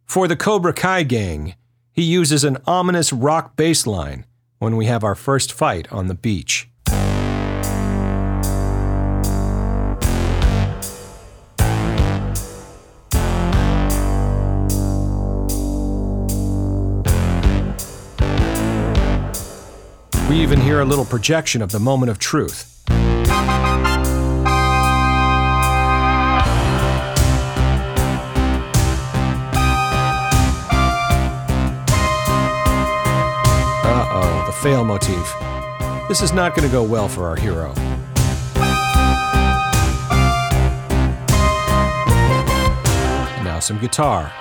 For 0.04 0.28
the 0.28 0.36
Cobra 0.36 0.72
Kai 0.72 1.02
gang, 1.02 1.56
he 1.90 2.04
uses 2.04 2.44
an 2.44 2.58
ominous 2.68 3.12
rock 3.12 3.56
bass 3.56 3.84
line 3.84 4.26
when 4.60 4.76
we 4.76 4.86
have 4.86 5.02
our 5.02 5.16
first 5.16 5.52
fight 5.52 5.92
on 5.92 6.06
the 6.06 6.14
beach. 6.14 6.67
Even 20.38 20.60
hear 20.60 20.80
a 20.80 20.84
little 20.84 21.04
projection 21.04 21.60
of 21.62 21.72
the 21.72 21.80
moment 21.80 22.10
of 22.10 22.18
truth. 22.18 22.74
The 34.46 34.52
fail 34.62 34.82
motif. 34.82 35.34
This 36.08 36.22
is 36.22 36.32
not 36.32 36.54
going 36.54 36.66
to 36.66 36.72
go 36.72 36.82
well 36.82 37.06
for 37.06 37.26
our 37.26 37.36
hero. 37.36 37.74
Now 43.44 43.58
some 43.60 43.78
guitar. 43.78 44.32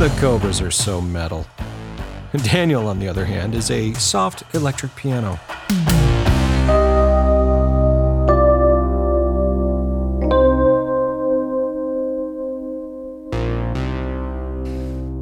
The 0.00 0.08
Cobras 0.18 0.62
are 0.62 0.70
so 0.70 0.98
metal. 1.02 1.46
Daniel, 2.42 2.88
on 2.88 2.98
the 2.98 3.06
other 3.06 3.26
hand, 3.26 3.54
is 3.54 3.70
a 3.70 3.92
soft 3.92 4.42
electric 4.54 4.96
piano. 4.96 5.34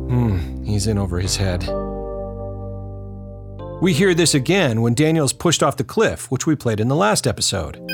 Hmm, 0.06 0.62
he's 0.64 0.86
in 0.86 0.96
over 0.96 1.18
his 1.18 1.34
head. 1.38 1.66
We 3.82 3.92
hear 3.92 4.14
this 4.14 4.32
again 4.32 4.80
when 4.80 4.94
Daniel's 4.94 5.32
pushed 5.32 5.64
off 5.64 5.76
the 5.76 5.82
cliff, 5.82 6.30
which 6.30 6.46
we 6.46 6.54
played 6.54 6.78
in 6.78 6.86
the 6.86 6.94
last 6.94 7.26
episode. 7.26 7.84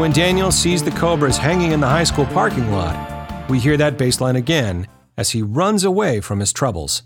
When 0.00 0.12
Daniel 0.12 0.50
sees 0.50 0.82
the 0.82 0.90
Cobras 0.90 1.36
hanging 1.36 1.72
in 1.72 1.80
the 1.80 1.86
high 1.86 2.04
school 2.04 2.24
parking 2.24 2.72
lot, 2.72 3.50
we 3.50 3.58
hear 3.58 3.76
that 3.76 3.98
bass 3.98 4.18
line 4.18 4.34
again 4.34 4.88
as 5.18 5.28
he 5.28 5.42
runs 5.42 5.84
away 5.84 6.22
from 6.22 6.40
his 6.40 6.54
troubles. 6.54 7.02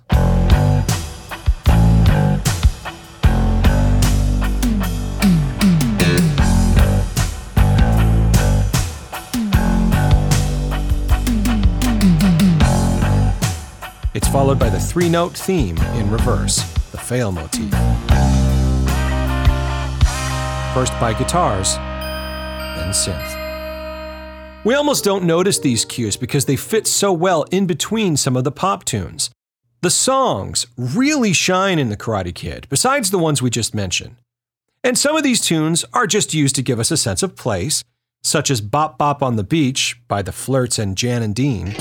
It's 14.14 14.28
followed 14.28 14.60
by 14.60 14.68
the 14.68 14.78
three 14.78 15.08
note 15.08 15.36
theme 15.36 15.76
in 15.96 16.08
reverse, 16.12 16.58
the 16.92 16.98
fail 16.98 17.32
motif. 17.32 17.72
First 20.72 20.92
by 21.00 21.12
guitars, 21.18 21.76
synth. 22.90 24.64
We 24.64 24.74
almost 24.74 25.04
don't 25.04 25.24
notice 25.24 25.58
these 25.58 25.84
cues 25.84 26.16
because 26.16 26.46
they 26.46 26.56
fit 26.56 26.86
so 26.86 27.12
well 27.12 27.44
in 27.50 27.66
between 27.66 28.16
some 28.16 28.36
of 28.36 28.44
the 28.44 28.52
pop 28.52 28.84
tunes. 28.84 29.30
The 29.82 29.90
songs 29.90 30.66
really 30.78 31.34
shine 31.34 31.78
in 31.78 31.90
The 31.90 31.96
Karate 31.96 32.34
Kid, 32.34 32.66
besides 32.70 33.10
the 33.10 33.18
ones 33.18 33.42
we 33.42 33.50
just 33.50 33.74
mentioned. 33.74 34.16
And 34.82 34.96
some 34.96 35.16
of 35.16 35.22
these 35.22 35.42
tunes 35.42 35.84
are 35.92 36.06
just 36.06 36.32
used 36.32 36.54
to 36.56 36.62
give 36.62 36.80
us 36.80 36.90
a 36.90 36.96
sense 36.96 37.22
of 37.22 37.36
place, 37.36 37.84
such 38.22 38.50
as 38.50 38.62
Bop 38.62 38.96
Bop 38.96 39.22
on 39.22 39.36
the 39.36 39.44
Beach 39.44 40.00
by 40.08 40.22
the 40.22 40.32
Flirts 40.32 40.78
and 40.78 40.96
Jan 40.96 41.22
and 41.22 41.34
Dean. 41.34 41.74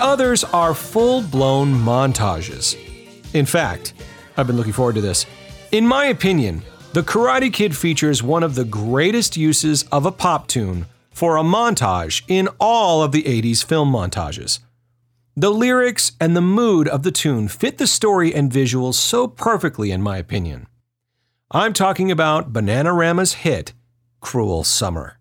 Others 0.00 0.44
are 0.44 0.74
full 0.74 1.22
blown 1.22 1.72
montages. 1.74 2.76
In 3.34 3.46
fact, 3.46 3.94
I've 4.36 4.46
been 4.46 4.56
looking 4.56 4.72
forward 4.72 4.96
to 4.96 5.00
this. 5.00 5.26
In 5.70 5.86
my 5.86 6.06
opinion, 6.06 6.62
The 6.92 7.02
Karate 7.02 7.52
Kid 7.52 7.76
features 7.76 8.22
one 8.22 8.42
of 8.42 8.56
the 8.56 8.64
greatest 8.64 9.36
uses 9.36 9.84
of 9.92 10.06
a 10.06 10.10
pop 10.12 10.48
tune 10.48 10.86
for 11.12 11.36
a 11.36 11.42
montage 11.42 12.22
in 12.26 12.48
all 12.58 13.02
of 13.02 13.12
the 13.12 13.22
80s 13.22 13.62
film 13.64 13.92
montages. 13.92 14.58
The 15.36 15.50
lyrics 15.50 16.12
and 16.20 16.34
the 16.34 16.40
mood 16.40 16.88
of 16.88 17.04
the 17.04 17.12
tune 17.12 17.46
fit 17.46 17.78
the 17.78 17.86
story 17.86 18.34
and 18.34 18.50
visuals 18.50 18.94
so 18.94 19.28
perfectly, 19.28 19.92
in 19.92 20.02
my 20.02 20.18
opinion. 20.18 20.66
I'm 21.52 21.72
talking 21.72 22.10
about 22.10 22.52
Bananarama's 22.52 23.34
hit, 23.34 23.72
Cruel 24.20 24.64
Summer. 24.64 25.18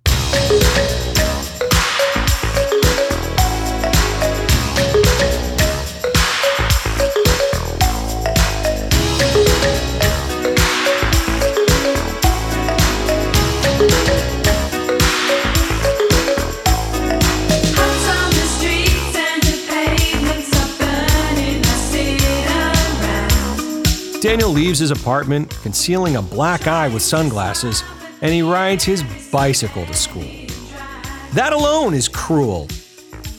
Daniel 24.29 24.51
leaves 24.51 24.77
his 24.77 24.91
apartment, 24.91 25.49
concealing 25.63 26.15
a 26.15 26.21
black 26.21 26.67
eye 26.67 26.87
with 26.87 27.01
sunglasses, 27.01 27.83
and 28.21 28.31
he 28.31 28.43
rides 28.43 28.83
his 28.83 29.03
bicycle 29.31 29.83
to 29.87 29.93
school. 29.95 30.29
That 31.33 31.51
alone 31.51 31.95
is 31.95 32.07
cruel. 32.07 32.67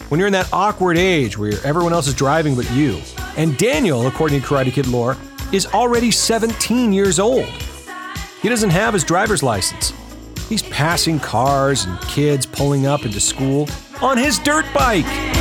When 0.09 0.18
you're 0.18 0.26
in 0.26 0.33
that 0.33 0.53
awkward 0.53 0.98
age 0.98 1.38
where 1.38 1.53
everyone 1.64 1.92
else 1.92 2.09
is 2.09 2.14
driving 2.14 2.57
but 2.57 2.68
you, 2.72 3.00
and 3.37 3.57
Daniel, 3.57 4.09
according 4.09 4.40
to 4.40 4.44
Karate 4.44 4.72
Kid 4.72 4.88
lore, 4.88 5.16
is 5.53 5.64
already 5.66 6.11
17 6.11 6.92
years 6.92 7.20
old. 7.20 7.46
He 8.42 8.48
doesn't 8.48 8.70
have 8.70 8.92
his 8.92 9.05
driver's 9.05 9.44
license. 9.44 9.92
He's 10.48 10.64
passing 10.64 11.20
cars 11.20 11.85
and 11.85 12.00
kids 12.00 12.46
pulling 12.46 12.87
up 12.87 13.05
into 13.05 13.20
school 13.20 13.68
on 14.03 14.18
his 14.18 14.40
dirt 14.40 14.66
bike. 14.74 15.39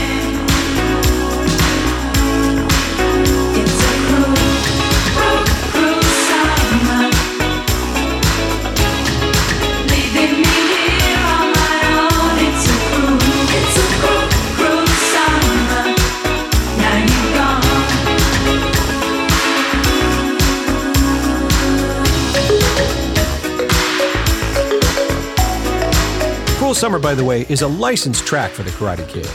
Summer, 26.80 26.98
by 26.98 27.14
the 27.14 27.26
way, 27.26 27.46
is 27.50 27.62
a 27.62 27.68
licensed 27.68 28.26
track 28.26 28.52
for 28.52 28.64
The 28.64 28.70
Karate 28.70 29.06
Kid, 29.10 29.28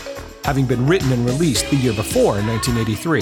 having 0.44 0.64
been 0.64 0.86
written 0.86 1.12
and 1.12 1.26
released 1.26 1.68
the 1.68 1.76
year 1.76 1.92
before 1.92 2.38
in 2.38 2.46
1983. 2.46 3.20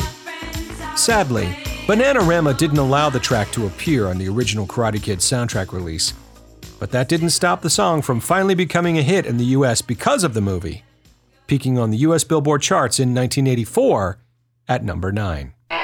Sadly, 0.95 1.47
Bananarama 1.89 2.57
didn't 2.57 2.79
allow 2.79 3.11
the 3.11 3.19
track 3.19 3.51
to 3.51 3.67
appear 3.67 4.07
on 4.07 4.19
the 4.19 4.29
original 4.29 4.65
Karate 4.65 5.03
Kid 5.03 5.19
soundtrack 5.19 5.73
release, 5.73 6.15
but 6.79 6.93
that 6.93 7.09
didn't 7.09 7.31
stop 7.31 7.63
the 7.63 7.69
song 7.69 8.01
from 8.01 8.21
finally 8.21 8.55
becoming 8.55 8.97
a 8.97 9.03
hit 9.03 9.27
in 9.27 9.39
the 9.39 9.57
US 9.57 9.83
because 9.83 10.23
of 10.23 10.35
the 10.35 10.41
movie, 10.41 10.85
peaking 11.49 11.77
on 11.77 11.91
the 11.91 11.99
US 12.07 12.23
Billboard 12.23 12.63
charts 12.63 13.01
in 13.01 13.13
1984 13.13 14.19
at 14.69 14.85
number 14.85 15.11
9. 15.11 15.53
Try 15.69 15.81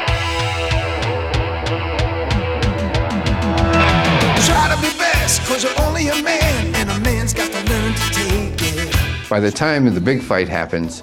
to 4.72 4.80
be 4.80 4.96
best, 4.96 5.40
cause 5.48 5.64
you're 5.64 5.80
only 5.80 6.06
a 6.06 6.22
man, 6.22 6.47
By 9.28 9.40
the 9.40 9.50
time 9.50 9.92
the 9.92 10.00
big 10.00 10.22
fight 10.22 10.48
happens, 10.48 11.02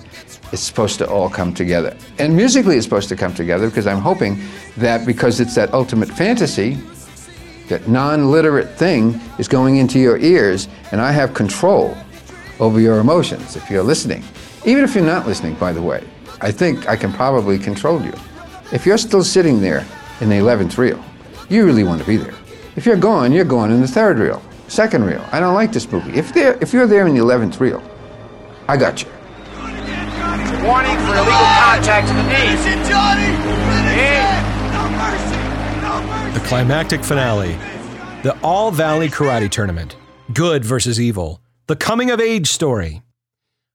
it's 0.52 0.64
supposed 0.64 0.98
to 1.00 1.08
all 1.08 1.30
come 1.30 1.54
together. 1.54 1.96
And 2.18 2.36
musically, 2.36 2.76
it's 2.76 2.86
supposed 2.86 3.10
to 3.10 3.16
come 3.16 3.34
together 3.34 3.68
because 3.68 3.86
I'm 3.86 4.00
hoping 4.00 4.42
that 4.78 5.06
because 5.06 5.40
it's 5.40 5.54
that 5.56 5.74
ultimate 5.74 6.10
fantasy, 6.10 6.78
that 7.68 7.88
non 7.88 8.32
literate 8.32 8.70
thing 8.78 9.20
is 9.38 9.48
going 9.48 9.78
into 9.78 10.00
your 10.00 10.18
ears, 10.18 10.68
and 10.92 11.02
I 11.02 11.12
have 11.12 11.34
control 11.34 11.96
over 12.60 12.80
your 12.80 13.00
emotions 13.00 13.56
if 13.56 13.70
you're 13.70 13.84
listening. 13.84 14.24
Even 14.66 14.84
if 14.84 14.96
you're 14.96 15.06
not 15.06 15.28
listening, 15.28 15.54
by 15.56 15.72
the 15.72 15.82
way, 15.82 16.04
I 16.42 16.52
think 16.52 16.88
I 16.88 16.96
can 16.96 17.14
probably 17.14 17.60
control 17.60 18.04
you. 18.04 18.14
If 18.72 18.86
you're 18.86 18.98
still 18.98 19.24
sitting 19.24 19.62
there 19.62 19.86
in 20.20 20.30
the 20.30 20.36
11th 20.36 20.78
reel, 20.78 21.04
you 21.50 21.66
really 21.66 21.84
want 21.84 22.02
to 22.02 22.08
be 22.08 22.18
there. 22.18 22.34
If 22.76 22.86
you're 22.86 22.98
gone, 22.98 23.32
you're 23.32 23.46
gone 23.46 23.72
in 23.72 23.82
the 23.82 23.88
third 23.88 24.18
reel, 24.18 24.42
second 24.68 25.06
reel. 25.06 25.24
I 25.32 25.40
don't 25.40 25.54
like 25.54 25.72
this 25.72 25.92
movie. 25.92 26.18
If, 26.18 26.36
if 26.36 26.74
you're 26.74 26.88
there 26.88 27.06
in 27.06 27.14
the 27.14 27.22
11th 27.22 27.60
reel, 27.60 27.84
I 28.68 28.78
got 28.78 29.04
you. 29.04 29.10
Warning 30.66 30.98
for 31.06 31.14
illegal 31.14 31.46
contact 31.62 32.08
to 32.08 32.14
the 32.16 32.24
knee. 32.24 32.56
The 36.34 36.40
climactic 36.48 37.04
finale, 37.04 37.54
the 38.24 38.36
All 38.42 38.72
Valley 38.72 39.08
Karate 39.08 39.50
Tournament, 39.50 39.96
good 40.34 40.66
versus 40.66 41.00
evil, 41.00 41.42
the 41.68 41.76
coming 41.76 42.10
of 42.10 42.20
age 42.20 42.48
story. 42.48 43.04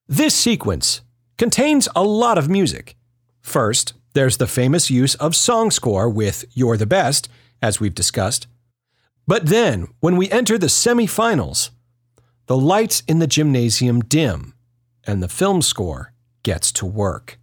This 0.07 0.35
sequence 0.35 1.01
contains 1.37 1.87
a 1.95 2.03
lot 2.03 2.37
of 2.37 2.49
music. 2.49 2.97
First, 3.41 3.93
there's 4.13 4.37
the 4.37 4.47
famous 4.47 4.91
use 4.91 5.15
of 5.15 5.37
song 5.37 5.71
score 5.71 6.09
with 6.09 6.43
You're 6.51 6.75
the 6.75 6.85
Best 6.85 7.29
as 7.61 7.79
we've 7.79 7.95
discussed. 7.95 8.47
But 9.25 9.45
then, 9.45 9.87
when 10.01 10.17
we 10.17 10.29
enter 10.31 10.57
the 10.57 10.67
semifinals, 10.67 11.69
the 12.47 12.57
lights 12.57 13.03
in 13.07 13.19
the 13.19 13.27
gymnasium 13.27 14.01
dim 14.01 14.53
and 15.05 15.21
the 15.21 15.27
film 15.27 15.61
score 15.61 16.13
gets 16.43 16.71
to 16.73 16.85
work. 16.85 17.39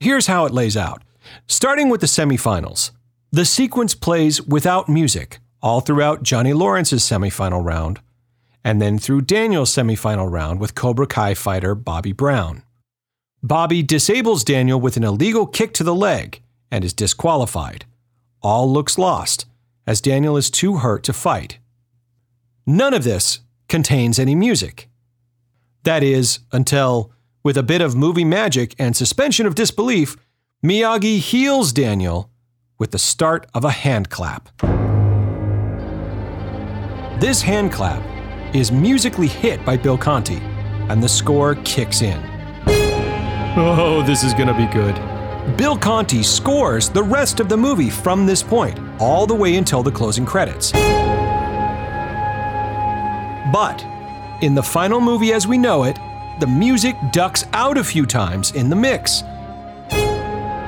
Here's 0.00 0.26
how 0.26 0.46
it 0.46 0.52
lays 0.52 0.76
out. 0.76 1.02
Starting 1.46 1.88
with 1.88 2.00
the 2.00 2.06
semifinals, 2.06 2.90
the 3.30 3.44
sequence 3.44 3.94
plays 3.94 4.42
without 4.42 4.88
music 4.88 5.40
all 5.64 5.80
throughout 5.80 6.22
Johnny 6.22 6.52
Lawrence's 6.52 7.02
semifinal 7.02 7.64
round, 7.64 8.00
and 8.62 8.82
then 8.82 8.98
through 8.98 9.22
Daniel's 9.22 9.74
semifinal 9.74 10.30
round 10.30 10.60
with 10.60 10.74
Cobra 10.74 11.06
Kai 11.06 11.32
fighter 11.32 11.74
Bobby 11.74 12.12
Brown. 12.12 12.62
Bobby 13.42 13.82
disables 13.82 14.44
Daniel 14.44 14.78
with 14.78 14.98
an 14.98 15.04
illegal 15.04 15.46
kick 15.46 15.72
to 15.74 15.82
the 15.82 15.94
leg 15.94 16.42
and 16.70 16.84
is 16.84 16.92
disqualified. 16.92 17.86
All 18.42 18.70
looks 18.70 18.98
lost, 18.98 19.46
as 19.86 20.02
Daniel 20.02 20.36
is 20.36 20.50
too 20.50 20.76
hurt 20.76 21.02
to 21.04 21.14
fight. 21.14 21.58
None 22.66 22.92
of 22.92 23.04
this 23.04 23.40
contains 23.68 24.18
any 24.18 24.34
music. 24.34 24.90
That 25.84 26.02
is, 26.02 26.38
until, 26.50 27.12
with 27.42 27.58
a 27.58 27.62
bit 27.62 27.82
of 27.82 27.94
movie 27.94 28.24
magic 28.24 28.74
and 28.78 28.96
suspension 28.96 29.44
of 29.44 29.54
disbelief, 29.54 30.16
Miyagi 30.64 31.18
heals 31.18 31.72
Daniel 31.72 32.30
with 32.78 32.90
the 32.90 32.98
start 32.98 33.46
of 33.52 33.66
a 33.66 33.70
hand 33.70 34.08
clap. 34.08 34.48
This 37.20 37.42
hand 37.42 37.70
clap 37.70 38.02
is 38.54 38.72
musically 38.72 39.26
hit 39.26 39.62
by 39.66 39.76
Bill 39.76 39.98
Conti, 39.98 40.38
and 40.88 41.02
the 41.02 41.08
score 41.08 41.54
kicks 41.64 42.00
in. 42.00 42.18
Oh, 43.56 44.02
this 44.06 44.24
is 44.24 44.32
gonna 44.32 44.56
be 44.56 44.66
good. 44.72 44.94
Bill 45.58 45.76
Conti 45.76 46.22
scores 46.22 46.88
the 46.88 47.02
rest 47.02 47.40
of 47.40 47.50
the 47.50 47.58
movie 47.58 47.90
from 47.90 48.24
this 48.24 48.42
point, 48.42 48.80
all 48.98 49.26
the 49.26 49.34
way 49.34 49.56
until 49.56 49.82
the 49.82 49.92
closing 49.92 50.24
credits. 50.24 50.72
But 53.52 53.84
in 54.44 54.54
the 54.54 54.62
final 54.62 55.00
movie 55.00 55.32
as 55.32 55.46
we 55.46 55.58
know 55.58 55.84
it, 55.84 55.98
the 56.40 56.46
music 56.46 56.96
ducks 57.12 57.44
out 57.52 57.78
a 57.78 57.84
few 57.84 58.04
times 58.06 58.52
in 58.52 58.68
the 58.68 58.76
mix, 58.76 59.22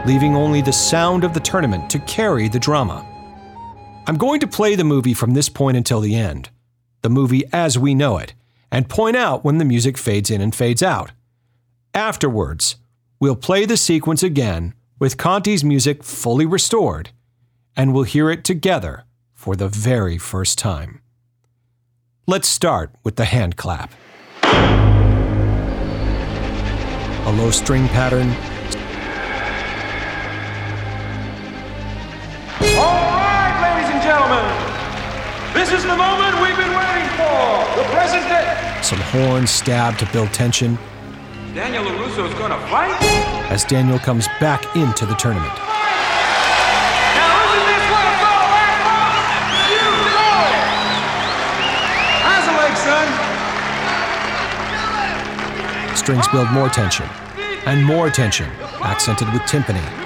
leaving 0.06 0.34
only 0.36 0.62
the 0.62 0.72
sound 0.72 1.24
of 1.24 1.34
the 1.34 1.40
tournament 1.40 1.90
to 1.90 1.98
carry 2.00 2.48
the 2.48 2.58
drama. 2.58 3.04
I'm 4.06 4.16
going 4.16 4.40
to 4.40 4.46
play 4.46 4.76
the 4.76 4.84
movie 4.84 5.14
from 5.14 5.34
this 5.34 5.48
point 5.48 5.76
until 5.76 6.00
the 6.00 6.14
end, 6.14 6.50
the 7.02 7.10
movie 7.10 7.44
as 7.52 7.78
we 7.78 7.94
know 7.94 8.18
it, 8.18 8.34
and 8.70 8.88
point 8.88 9.16
out 9.16 9.44
when 9.44 9.58
the 9.58 9.64
music 9.64 9.98
fades 9.98 10.30
in 10.30 10.40
and 10.40 10.54
fades 10.54 10.82
out. 10.82 11.12
Afterwards, 11.92 12.76
we'll 13.20 13.36
play 13.36 13.64
the 13.64 13.76
sequence 13.76 14.22
again 14.22 14.74
with 14.98 15.16
Conti's 15.16 15.64
music 15.64 16.02
fully 16.02 16.46
restored, 16.46 17.10
and 17.76 17.92
we'll 17.92 18.04
hear 18.04 18.30
it 18.30 18.44
together 18.44 19.04
for 19.34 19.56
the 19.56 19.68
very 19.68 20.18
first 20.18 20.58
time. 20.58 21.00
Let's 22.28 22.48
start 22.48 22.90
with 23.04 23.14
the 23.16 23.24
hand 23.24 23.56
clap. 23.56 23.92
A 27.24 27.32
low 27.36 27.50
string 27.50 27.86
pattern, 27.88 28.28
All 32.78 32.94
right, 33.14 33.54
ladies 33.62 33.90
and 33.94 34.02
gentlemen, 34.02 34.44
this 35.54 35.70
is 35.72 35.82
the 35.84 35.96
moment 35.96 36.34
we've 36.42 36.56
been 36.56 36.74
waiting 36.74 37.08
for. 37.16 37.78
The 37.78 37.86
present 37.94 38.24
day. 38.28 38.78
some 38.82 39.00
horns 39.00 39.50
stabbed 39.50 39.98
to 40.00 40.06
build 40.12 40.32
tension 40.32 40.78
Daniel 41.54 41.84
LaRusso's 41.84 42.34
gonna 42.34 42.58
fight? 42.68 43.00
as 43.50 43.64
Daniel 43.64 43.98
comes 43.98 44.26
back 44.40 44.64
into 44.76 45.06
the 45.06 45.14
tournament. 45.14 45.52
Strings 56.06 56.28
build 56.28 56.48
more 56.52 56.68
tension, 56.68 57.04
and 57.66 57.84
more 57.84 58.08
tension, 58.10 58.48
accented 58.80 59.26
with 59.32 59.42
timpani. 59.42 60.05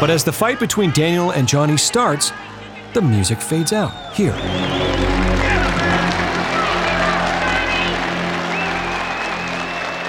But 0.00 0.10
as 0.10 0.22
the 0.22 0.32
fight 0.32 0.60
between 0.60 0.92
Daniel 0.92 1.32
and 1.32 1.48
Johnny 1.48 1.76
starts, 1.76 2.32
the 2.94 3.02
music 3.02 3.40
fades 3.40 3.72
out. 3.72 3.90
Here. 4.14 4.32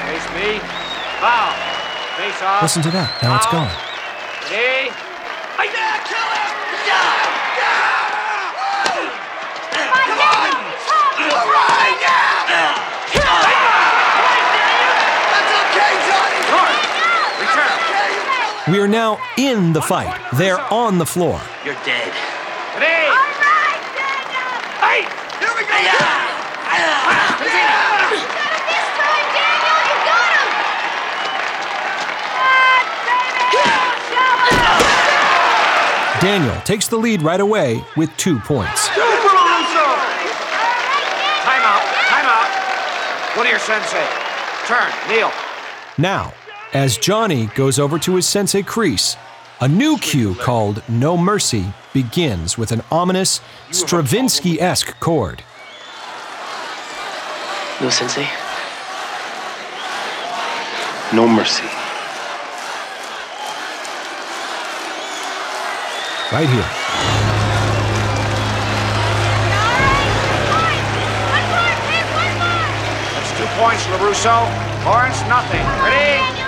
Face 0.05 0.29
me. 0.35 0.59
Foul. 1.19 1.53
Face 2.17 2.41
off. 2.43 2.61
Listen 2.61 2.83
to 2.83 2.91
that. 2.91 3.17
Now 3.23 3.35
it's 3.35 3.47
gone. 3.47 3.67
Ready? 4.51 4.91
Yeah, 5.59 5.97
kill 6.05 6.17
him! 6.19 6.59
We 18.69 18.77
are 18.77 18.78
now 18.89 19.19
in 19.37 19.73
the 19.73 19.81
fight. 19.81 20.13
They're 20.33 20.59
on 20.73 20.97
the 20.97 21.05
floor. 21.05 21.39
You're 21.63 21.75
dead. 21.85 22.11
Ready? 22.77 23.09
Hey! 24.81 25.05
Here 25.39 25.53
we 25.55 25.63
go! 25.63 26.29
Daniel 36.21 36.59
takes 36.61 36.89
the 36.89 36.97
lead 36.97 37.21
right 37.21 37.39
away 37.39 37.81
with 37.95 38.15
two 38.17 38.39
points. 38.39 38.89
Super 38.89 39.01
Russo! 39.01 39.85
Time 41.47 41.63
out, 41.63 41.81
time 42.11 42.25
out. 42.25 43.37
What 43.37 43.43
do 43.43 43.49
your 43.49 43.59
sensei? 43.59 44.05
Turn, 44.67 44.91
kneel. 45.07 45.31
Now, 45.97 46.33
as 46.73 46.97
Johnny 46.97 47.47
goes 47.47 47.79
over 47.79 47.97
to 47.99 48.15
his 48.15 48.27
sensei 48.27 48.61
Kreese, 48.61 49.17
a 49.61 49.67
new 49.67 49.97
cue 49.97 50.35
called 50.35 50.83
No 50.87 51.17
Mercy 51.17 51.65
begins 51.93 52.57
with 52.57 52.71
an 52.71 52.81
ominous 52.91 53.41
Stravinsky 53.71 54.61
esque 54.61 54.99
chord. 54.99 55.43
No, 57.81 57.89
Sensei. 57.89 58.27
No 61.13 61.27
mercy. 61.27 61.63
Right 66.31 66.47
here. 66.47 66.69
That's 73.15 73.31
two 73.39 73.47
points, 73.57 73.83
LaRusso. 73.87 74.85
Lawrence, 74.85 75.21
nothing. 75.27 75.65
Ready? 75.83 76.38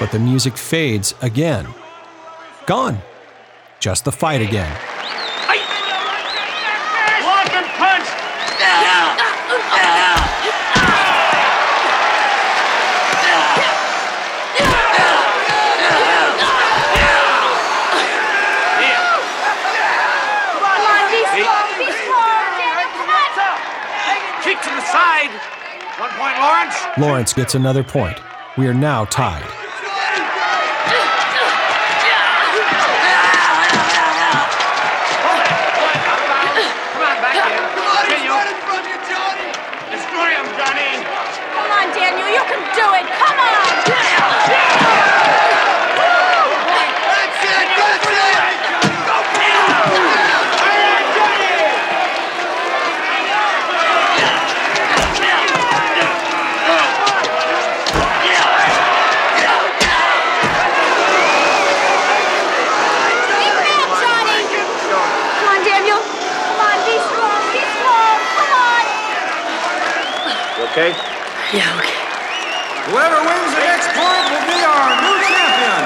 But 0.00 0.12
the 0.12 0.18
music 0.20 0.56
fades 0.56 1.14
again. 1.20 1.66
Gone. 2.66 2.98
Just 3.80 4.04
the 4.04 4.12
fight 4.12 4.40
again. 4.40 4.74
Block 7.20 7.52
and 7.52 7.66
punch! 7.76 8.08
Kick 24.42 24.60
to 24.62 24.70
the 24.70 24.80
side. 24.80 25.30
One 25.98 26.07
point, 26.18 26.36
Lawrence. 26.38 26.74
Lawrence 26.98 27.32
gets 27.32 27.54
another 27.54 27.84
point. 27.84 28.18
We 28.56 28.66
are 28.66 28.74
now 28.74 29.04
tied. 29.04 29.40
Come 29.40 29.54
on, 37.06 37.16
back 37.22 37.38
in. 37.38 37.62
Continue. 37.78 38.34
Destroy 39.94 40.34
him, 40.34 40.46
Johnny. 40.58 40.90
Come 41.54 41.70
on, 41.70 41.86
Daniel, 41.94 42.28
you 42.34 42.42
can 42.50 42.62
do 42.74 42.86
it. 42.98 43.06
Come 43.14 43.38
on. 43.38 43.54
That's 47.08 47.44
it. 47.44 47.68
That's 47.78 48.06
it. 48.06 48.38
okay? 70.78 70.92
Yeah, 71.54 71.78
okay. 71.78 72.90
Whoever 72.90 73.16
wins 73.24 73.54
the 73.54 73.60
next 73.60 73.88
point 73.96 74.24
will 74.28 74.44
be 74.44 74.60
our 74.68 75.00
new 75.00 75.16
champion. 75.24 75.80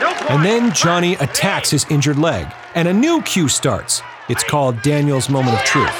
No. 0.00 0.10
And 0.28 0.44
then 0.44 0.72
Johnny 0.74 1.14
attacks 1.14 1.70
his 1.70 1.86
injured 1.88 2.18
leg, 2.18 2.52
and 2.74 2.88
a 2.88 2.92
new 2.92 3.22
cue 3.22 3.48
starts. 3.48 4.02
It's 4.28 4.42
called 4.42 4.82
Daniel's 4.82 5.30
Moment 5.30 5.56
of 5.56 5.64
Truth. 5.64 5.94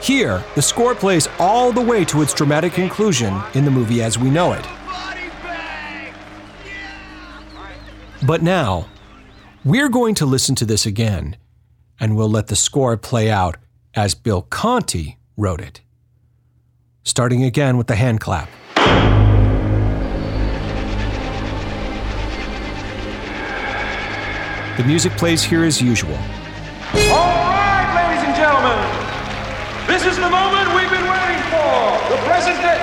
Here, 0.00 0.44
the 0.54 0.62
score 0.62 0.94
plays 0.94 1.26
all 1.40 1.72
the 1.72 1.80
way 1.80 2.04
to 2.04 2.22
its 2.22 2.32
dramatic 2.32 2.74
conclusion 2.74 3.42
in 3.54 3.64
the 3.64 3.72
movie 3.72 4.02
as 4.02 4.16
we 4.16 4.30
know 4.30 4.52
it. 4.52 4.64
But 8.26 8.42
now, 8.42 8.88
we're 9.64 9.88
going 9.88 10.16
to 10.16 10.26
listen 10.26 10.56
to 10.56 10.64
this 10.64 10.84
again, 10.84 11.36
and 12.00 12.16
we'll 12.16 12.28
let 12.28 12.48
the 12.48 12.56
score 12.56 12.96
play 12.96 13.30
out 13.30 13.56
as 13.94 14.16
Bill 14.16 14.42
Conti 14.42 15.16
wrote 15.36 15.60
it. 15.60 15.80
Starting 17.04 17.44
again 17.44 17.76
with 17.76 17.86
the 17.86 17.94
hand 17.94 18.18
clap. 18.18 18.48
The 24.76 24.84
music 24.84 25.12
plays 25.12 25.44
here 25.44 25.62
as 25.62 25.80
usual. 25.80 26.10
All 26.12 26.18
right, 26.98 27.92
ladies 27.94 28.26
and 28.26 28.34
gentlemen. 28.34 28.76
This 29.86 30.04
is 30.04 30.16
the 30.16 30.28
moment 30.28 30.66
we've 30.74 30.90
been 30.90 31.08
waiting 31.08 31.42
for. 31.46 32.10
The 32.10 32.20
present 32.26 32.56
day. 32.56 32.78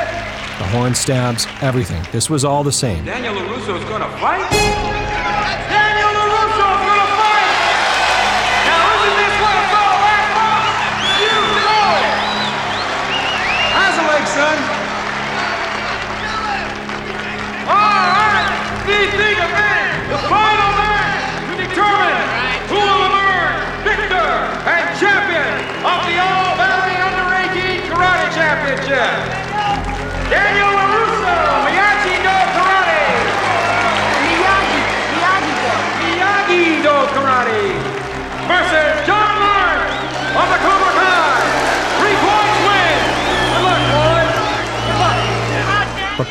The 0.60 0.70
horn 0.70 0.96
stabs, 0.96 1.48
everything. 1.60 2.02
This 2.14 2.30
was 2.30 2.46
all 2.46 2.64
the 2.64 2.72
same. 2.72 3.04
Daniel 3.04 3.34
fight? 3.34 3.44
Daniel 3.44 3.60
LaRusso's 3.60 3.90
gonna 3.90 4.18
fight! 4.20 5.13
Son? 14.34 14.58
All 17.68 18.08
right! 18.18 18.50
The 18.88 19.23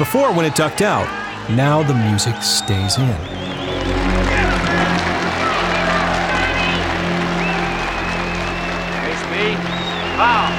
before, 0.02 0.32
when 0.34 0.44
it 0.44 0.56
ducked 0.56 0.82
out, 0.82 1.06
now 1.48 1.80
the 1.80 1.94
music 1.94 2.34
stays 2.42 2.98
in. 2.98 3.06
Face 8.98 9.24
me. 9.30 9.54
Foul. 10.18 10.50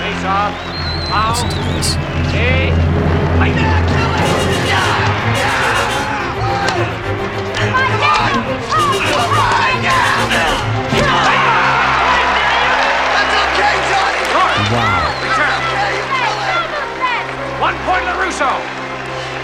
Face 0.00 0.24
off. 0.24 0.54
Foul. 1.10 1.32
Listen 1.32 1.50
to 1.50 1.56
this. 1.74 1.88
Hey. 2.32 2.72
Fight. 3.36 3.56
Wow. 8.00 8.97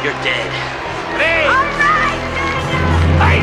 You're 0.04 0.12
dead. 0.20 0.50
Hey. 1.16 1.48
Fight. 3.16 3.40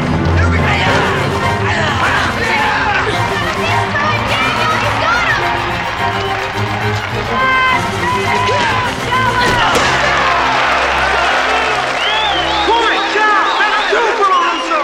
Point, 12.70 13.02
down. 13.18 13.50
That's 13.58 13.82
two 13.90 14.06
for 14.22 14.30
LaRusso. 14.30 14.82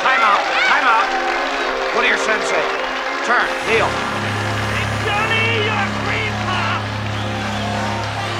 Time 0.00 0.24
out. 0.24 0.40
Time 0.64 0.86
out. 0.88 1.04
What 1.94 2.00
are 2.02 2.08
your 2.08 2.16
sensei? 2.16 2.64
Turn. 3.26 3.44
Heel. 3.68 3.90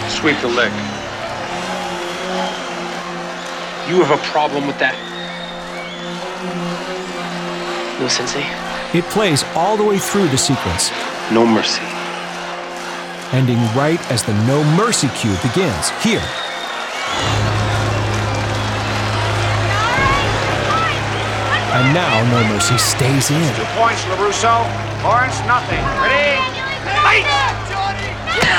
Sweep 0.09 0.41
the 0.41 0.49
leg. 0.49 0.94
You 3.89 4.03
have 4.03 4.19
a 4.19 4.23
problem 4.33 4.67
with 4.67 4.79
that? 4.79 4.95
No, 8.01 8.09
Sensei. 8.09 8.45
It 8.99 9.05
plays 9.13 9.45
all 9.55 9.77
the 9.77 9.85
way 9.85 9.99
through 9.99 10.29
the 10.29 10.39
sequence, 10.39 10.91
No 11.31 11.45
mercy. 11.47 11.83
ending 13.33 13.59
right 13.77 14.01
as 14.11 14.23
the 14.23 14.33
No 14.47 14.63
Mercy 14.77 15.09
cue 15.21 15.37
begins. 15.43 15.91
Here. 16.03 16.23
And 21.75 21.93
now 21.93 22.23
No 22.31 22.47
Mercy 22.55 22.79
stays 22.79 23.31
in. 23.31 23.55
Two 23.57 23.65
points, 23.75 24.03
LaRusso. 24.05 24.63
Lawrence, 25.03 25.39
nothing. 25.47 25.83
Ready? 26.01 26.39
Fight. 27.03 28.55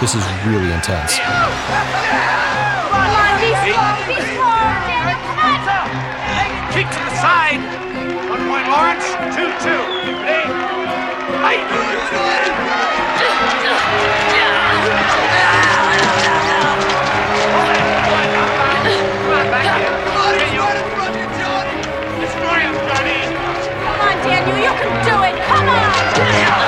This 0.00 0.14
is 0.16 0.24
really 0.44 0.70
intense. 0.70 1.16
Kick 6.72 6.86
to 6.90 6.98
the 6.98 7.14
side. 7.16 7.60
One 8.28 8.42
point, 8.46 8.68
Lawrence. 8.68 9.06
Two, 9.34 9.48
two. 9.64 9.80
Ready? 10.20 10.50
Fight. 11.40 11.84
Daniel, 24.24 24.56
you 24.56 24.72
can 24.80 25.04
do 25.04 25.22
it. 25.22 25.44
Come 25.44 25.68
on. 25.68 26.63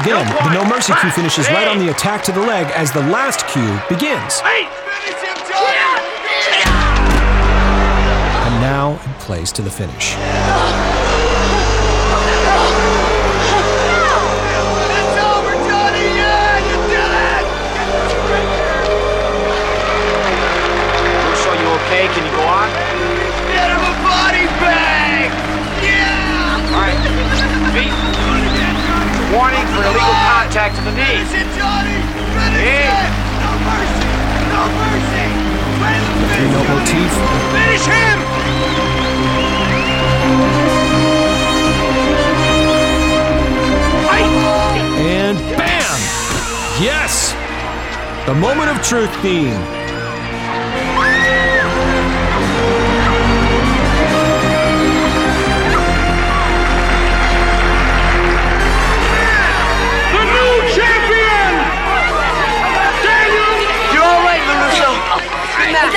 Again, 0.00 0.26
the 0.44 0.54
No 0.54 0.64
Mercy 0.64 0.94
cue 0.98 1.10
finishes 1.10 1.46
right 1.48 1.68
on 1.68 1.78
the 1.78 1.90
attack 1.90 2.22
to 2.24 2.32
the 2.32 2.40
leg 2.40 2.66
as 2.74 2.90
the 2.90 3.00
last 3.00 3.46
cue 3.48 3.78
begins. 3.94 4.40
And 8.46 8.60
now 8.62 8.94
it 8.94 9.20
plays 9.20 9.52
to 9.52 9.60
the 9.60 9.70
finish. 9.70 10.16
For 29.74 29.82
illegal 29.86 30.16
contact 30.30 30.76
to 30.76 30.82
the 30.82 30.92
knee. 30.92 31.22
Finish 31.24 31.34
it, 31.40 31.48
Johnny! 31.58 31.98
Finish 32.34 32.62
Yeah. 32.62 33.06
it! 33.06 33.12
No 33.42 33.50
mercy! 33.66 34.06
No 34.50 34.62
mercy! 34.80 35.26
Play 35.78 35.96
the 35.96 36.12
Three 36.30 36.48
note 36.52 36.68
motif. 36.68 37.10
Finish 37.54 37.86
him! 37.86 38.18
And 45.02 45.38
bam! 45.56 45.98
Yes! 46.80 47.34
The 48.26 48.34
moment 48.34 48.70
of 48.70 48.82
truth 48.82 49.10
theme. 49.22 49.79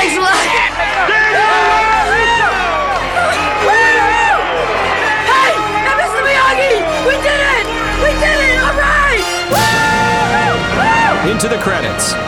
Thanks 0.03 0.17
a 0.17 0.19
lot. 0.19 0.35
Hey! 0.35 1.95
Hey, 5.31 5.55
Mr. 5.95 6.19
Miyagi! 6.27 6.83
We 7.07 7.15
did 7.23 7.39
it! 7.39 7.65
We 8.03 8.11
did 8.19 8.37
it! 8.43 8.59
All 8.59 8.75
right! 8.75 9.23
Woo! 9.47 11.23
Woo! 11.23 11.31
Into 11.31 11.47
the 11.47 11.57
credits. 11.63 12.22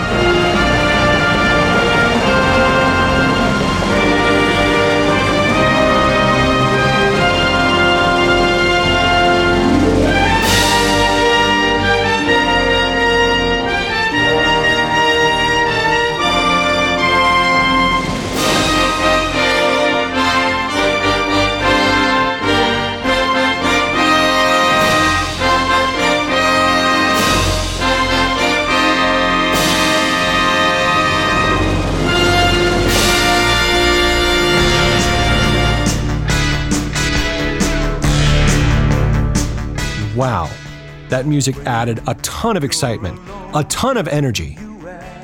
That 41.15 41.25
music 41.25 41.55
added 41.65 42.01
a 42.07 42.13
ton 42.15 42.57
of 42.57 42.65
excitement, 42.65 43.17
a 43.55 43.63
ton 43.69 43.95
of 43.95 44.05
energy. 44.09 44.57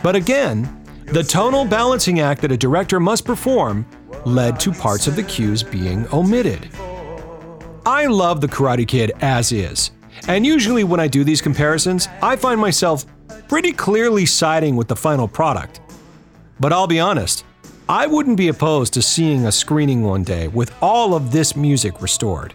But 0.01 0.15
again, 0.15 0.81
the 1.07 1.21
tonal 1.21 1.65
balancing 1.65 2.21
act 2.21 2.41
that 2.43 2.51
a 2.53 2.55
director 2.55 2.97
must 2.97 3.25
perform 3.25 3.85
led 4.25 4.57
to 4.61 4.71
parts 4.71 5.07
of 5.07 5.17
the 5.17 5.23
cues 5.23 5.63
being 5.63 6.07
omitted. 6.13 6.69
I 7.85 8.05
love 8.05 8.39
The 8.39 8.47
Karate 8.47 8.87
Kid 8.87 9.11
as 9.19 9.51
is, 9.51 9.91
and 10.29 10.45
usually 10.45 10.85
when 10.85 11.01
I 11.01 11.09
do 11.09 11.25
these 11.25 11.41
comparisons, 11.41 12.07
I 12.21 12.37
find 12.37 12.61
myself 12.61 13.05
pretty 13.49 13.73
clearly 13.73 14.25
siding 14.25 14.77
with 14.77 14.87
the 14.87 14.95
final 14.95 15.27
product. 15.27 15.81
But 16.57 16.71
I'll 16.71 16.87
be 16.87 17.01
honest, 17.01 17.43
I 17.89 18.07
wouldn't 18.07 18.37
be 18.37 18.47
opposed 18.47 18.93
to 18.93 19.01
seeing 19.01 19.45
a 19.45 19.51
screening 19.51 20.03
one 20.03 20.23
day 20.23 20.47
with 20.47 20.73
all 20.81 21.15
of 21.15 21.33
this 21.33 21.53
music 21.57 22.01
restored. 22.01 22.53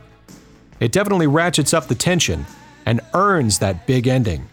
It 0.81 0.91
definitely 0.91 1.27
ratchets 1.27 1.75
up 1.75 1.87
the 1.87 1.95
tension 1.95 2.47
and 2.87 3.01
earns 3.13 3.59
that 3.59 3.87
big 3.87 4.07
ending. 4.07 4.49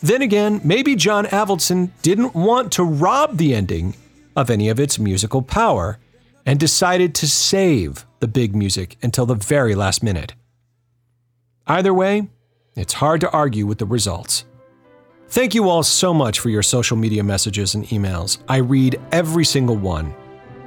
Then 0.00 0.22
again, 0.22 0.60
maybe 0.62 0.94
John 0.94 1.26
Avildsen 1.26 1.90
didn't 2.02 2.34
want 2.34 2.72
to 2.72 2.84
rob 2.84 3.38
the 3.38 3.54
ending 3.54 3.94
of 4.36 4.50
any 4.50 4.68
of 4.68 4.78
its 4.78 4.98
musical 4.98 5.42
power 5.42 5.98
and 6.44 6.58
decided 6.58 7.14
to 7.16 7.28
save 7.28 8.04
the 8.20 8.28
big 8.28 8.54
music 8.54 8.96
until 9.02 9.26
the 9.26 9.34
very 9.34 9.74
last 9.74 10.02
minute. 10.02 10.34
Either 11.66 11.94
way, 11.94 12.28
it's 12.74 12.94
hard 12.94 13.20
to 13.20 13.30
argue 13.30 13.66
with 13.66 13.78
the 13.78 13.86
results. 13.86 14.44
Thank 15.28 15.54
you 15.54 15.68
all 15.68 15.82
so 15.82 16.12
much 16.12 16.40
for 16.40 16.50
your 16.50 16.62
social 16.62 16.96
media 16.96 17.22
messages 17.22 17.74
and 17.74 17.86
emails. 17.86 18.38
I 18.48 18.56
read 18.58 19.00
every 19.12 19.44
single 19.44 19.76
one. 19.76 20.14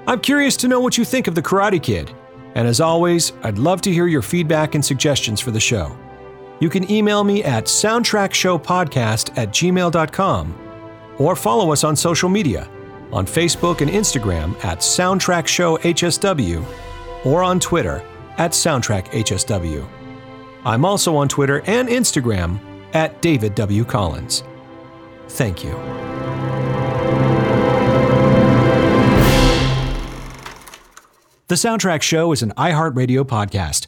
I'm 0.08 0.22
curious 0.22 0.56
to 0.58 0.68
know 0.68 0.80
what 0.80 0.98
you 0.98 1.06
think 1.06 1.28
of 1.28 1.36
The 1.36 1.42
Karate 1.42 1.82
Kid. 1.82 2.12
And 2.56 2.68
as 2.68 2.80
always, 2.80 3.34
I'd 3.44 3.58
love 3.58 3.82
to 3.82 3.92
hear 3.92 4.08
your 4.08 4.22
feedback 4.22 4.76
and 4.76 4.84
suggestions 4.84 5.42
for 5.42 5.52
the 5.52 5.60
show. 5.60 5.96
You 6.60 6.70
can 6.70 6.90
email 6.90 7.24
me 7.24 7.44
at 7.44 7.66
soundtrackshowpodcast 7.66 9.38
at 9.38 9.50
gmail.com 9.50 10.56
or 11.18 11.36
follow 11.36 11.72
us 11.72 11.84
on 11.84 11.96
social 11.96 12.30
media 12.30 12.70
on 13.12 13.26
Facebook 13.26 13.82
and 13.82 13.90
Instagram 13.90 14.56
at 14.64 14.80
Soundtrack 14.80 15.48
Show 15.48 15.78
HSW 15.78 16.66
or 17.26 17.44
on 17.44 17.60
Twitter 17.60 18.04
at 18.38 18.52
Soundtrack 18.52 19.08
HSW. 19.08 19.88
I'm 20.66 20.84
also 20.84 21.16
on 21.16 21.28
Twitter 21.28 21.62
and 21.68 21.88
Instagram 21.88 22.60
at 22.94 23.22
David 23.22 23.56
W. 23.56 23.86
Collins. 23.86 24.44
Thank 25.30 25.64
you. 25.64 25.72
The 31.48 31.56
Soundtrack 31.56 32.02
Show 32.02 32.32
is 32.32 32.42
an 32.42 32.52
iHeartRadio 32.58 33.24
podcast. 33.24 33.88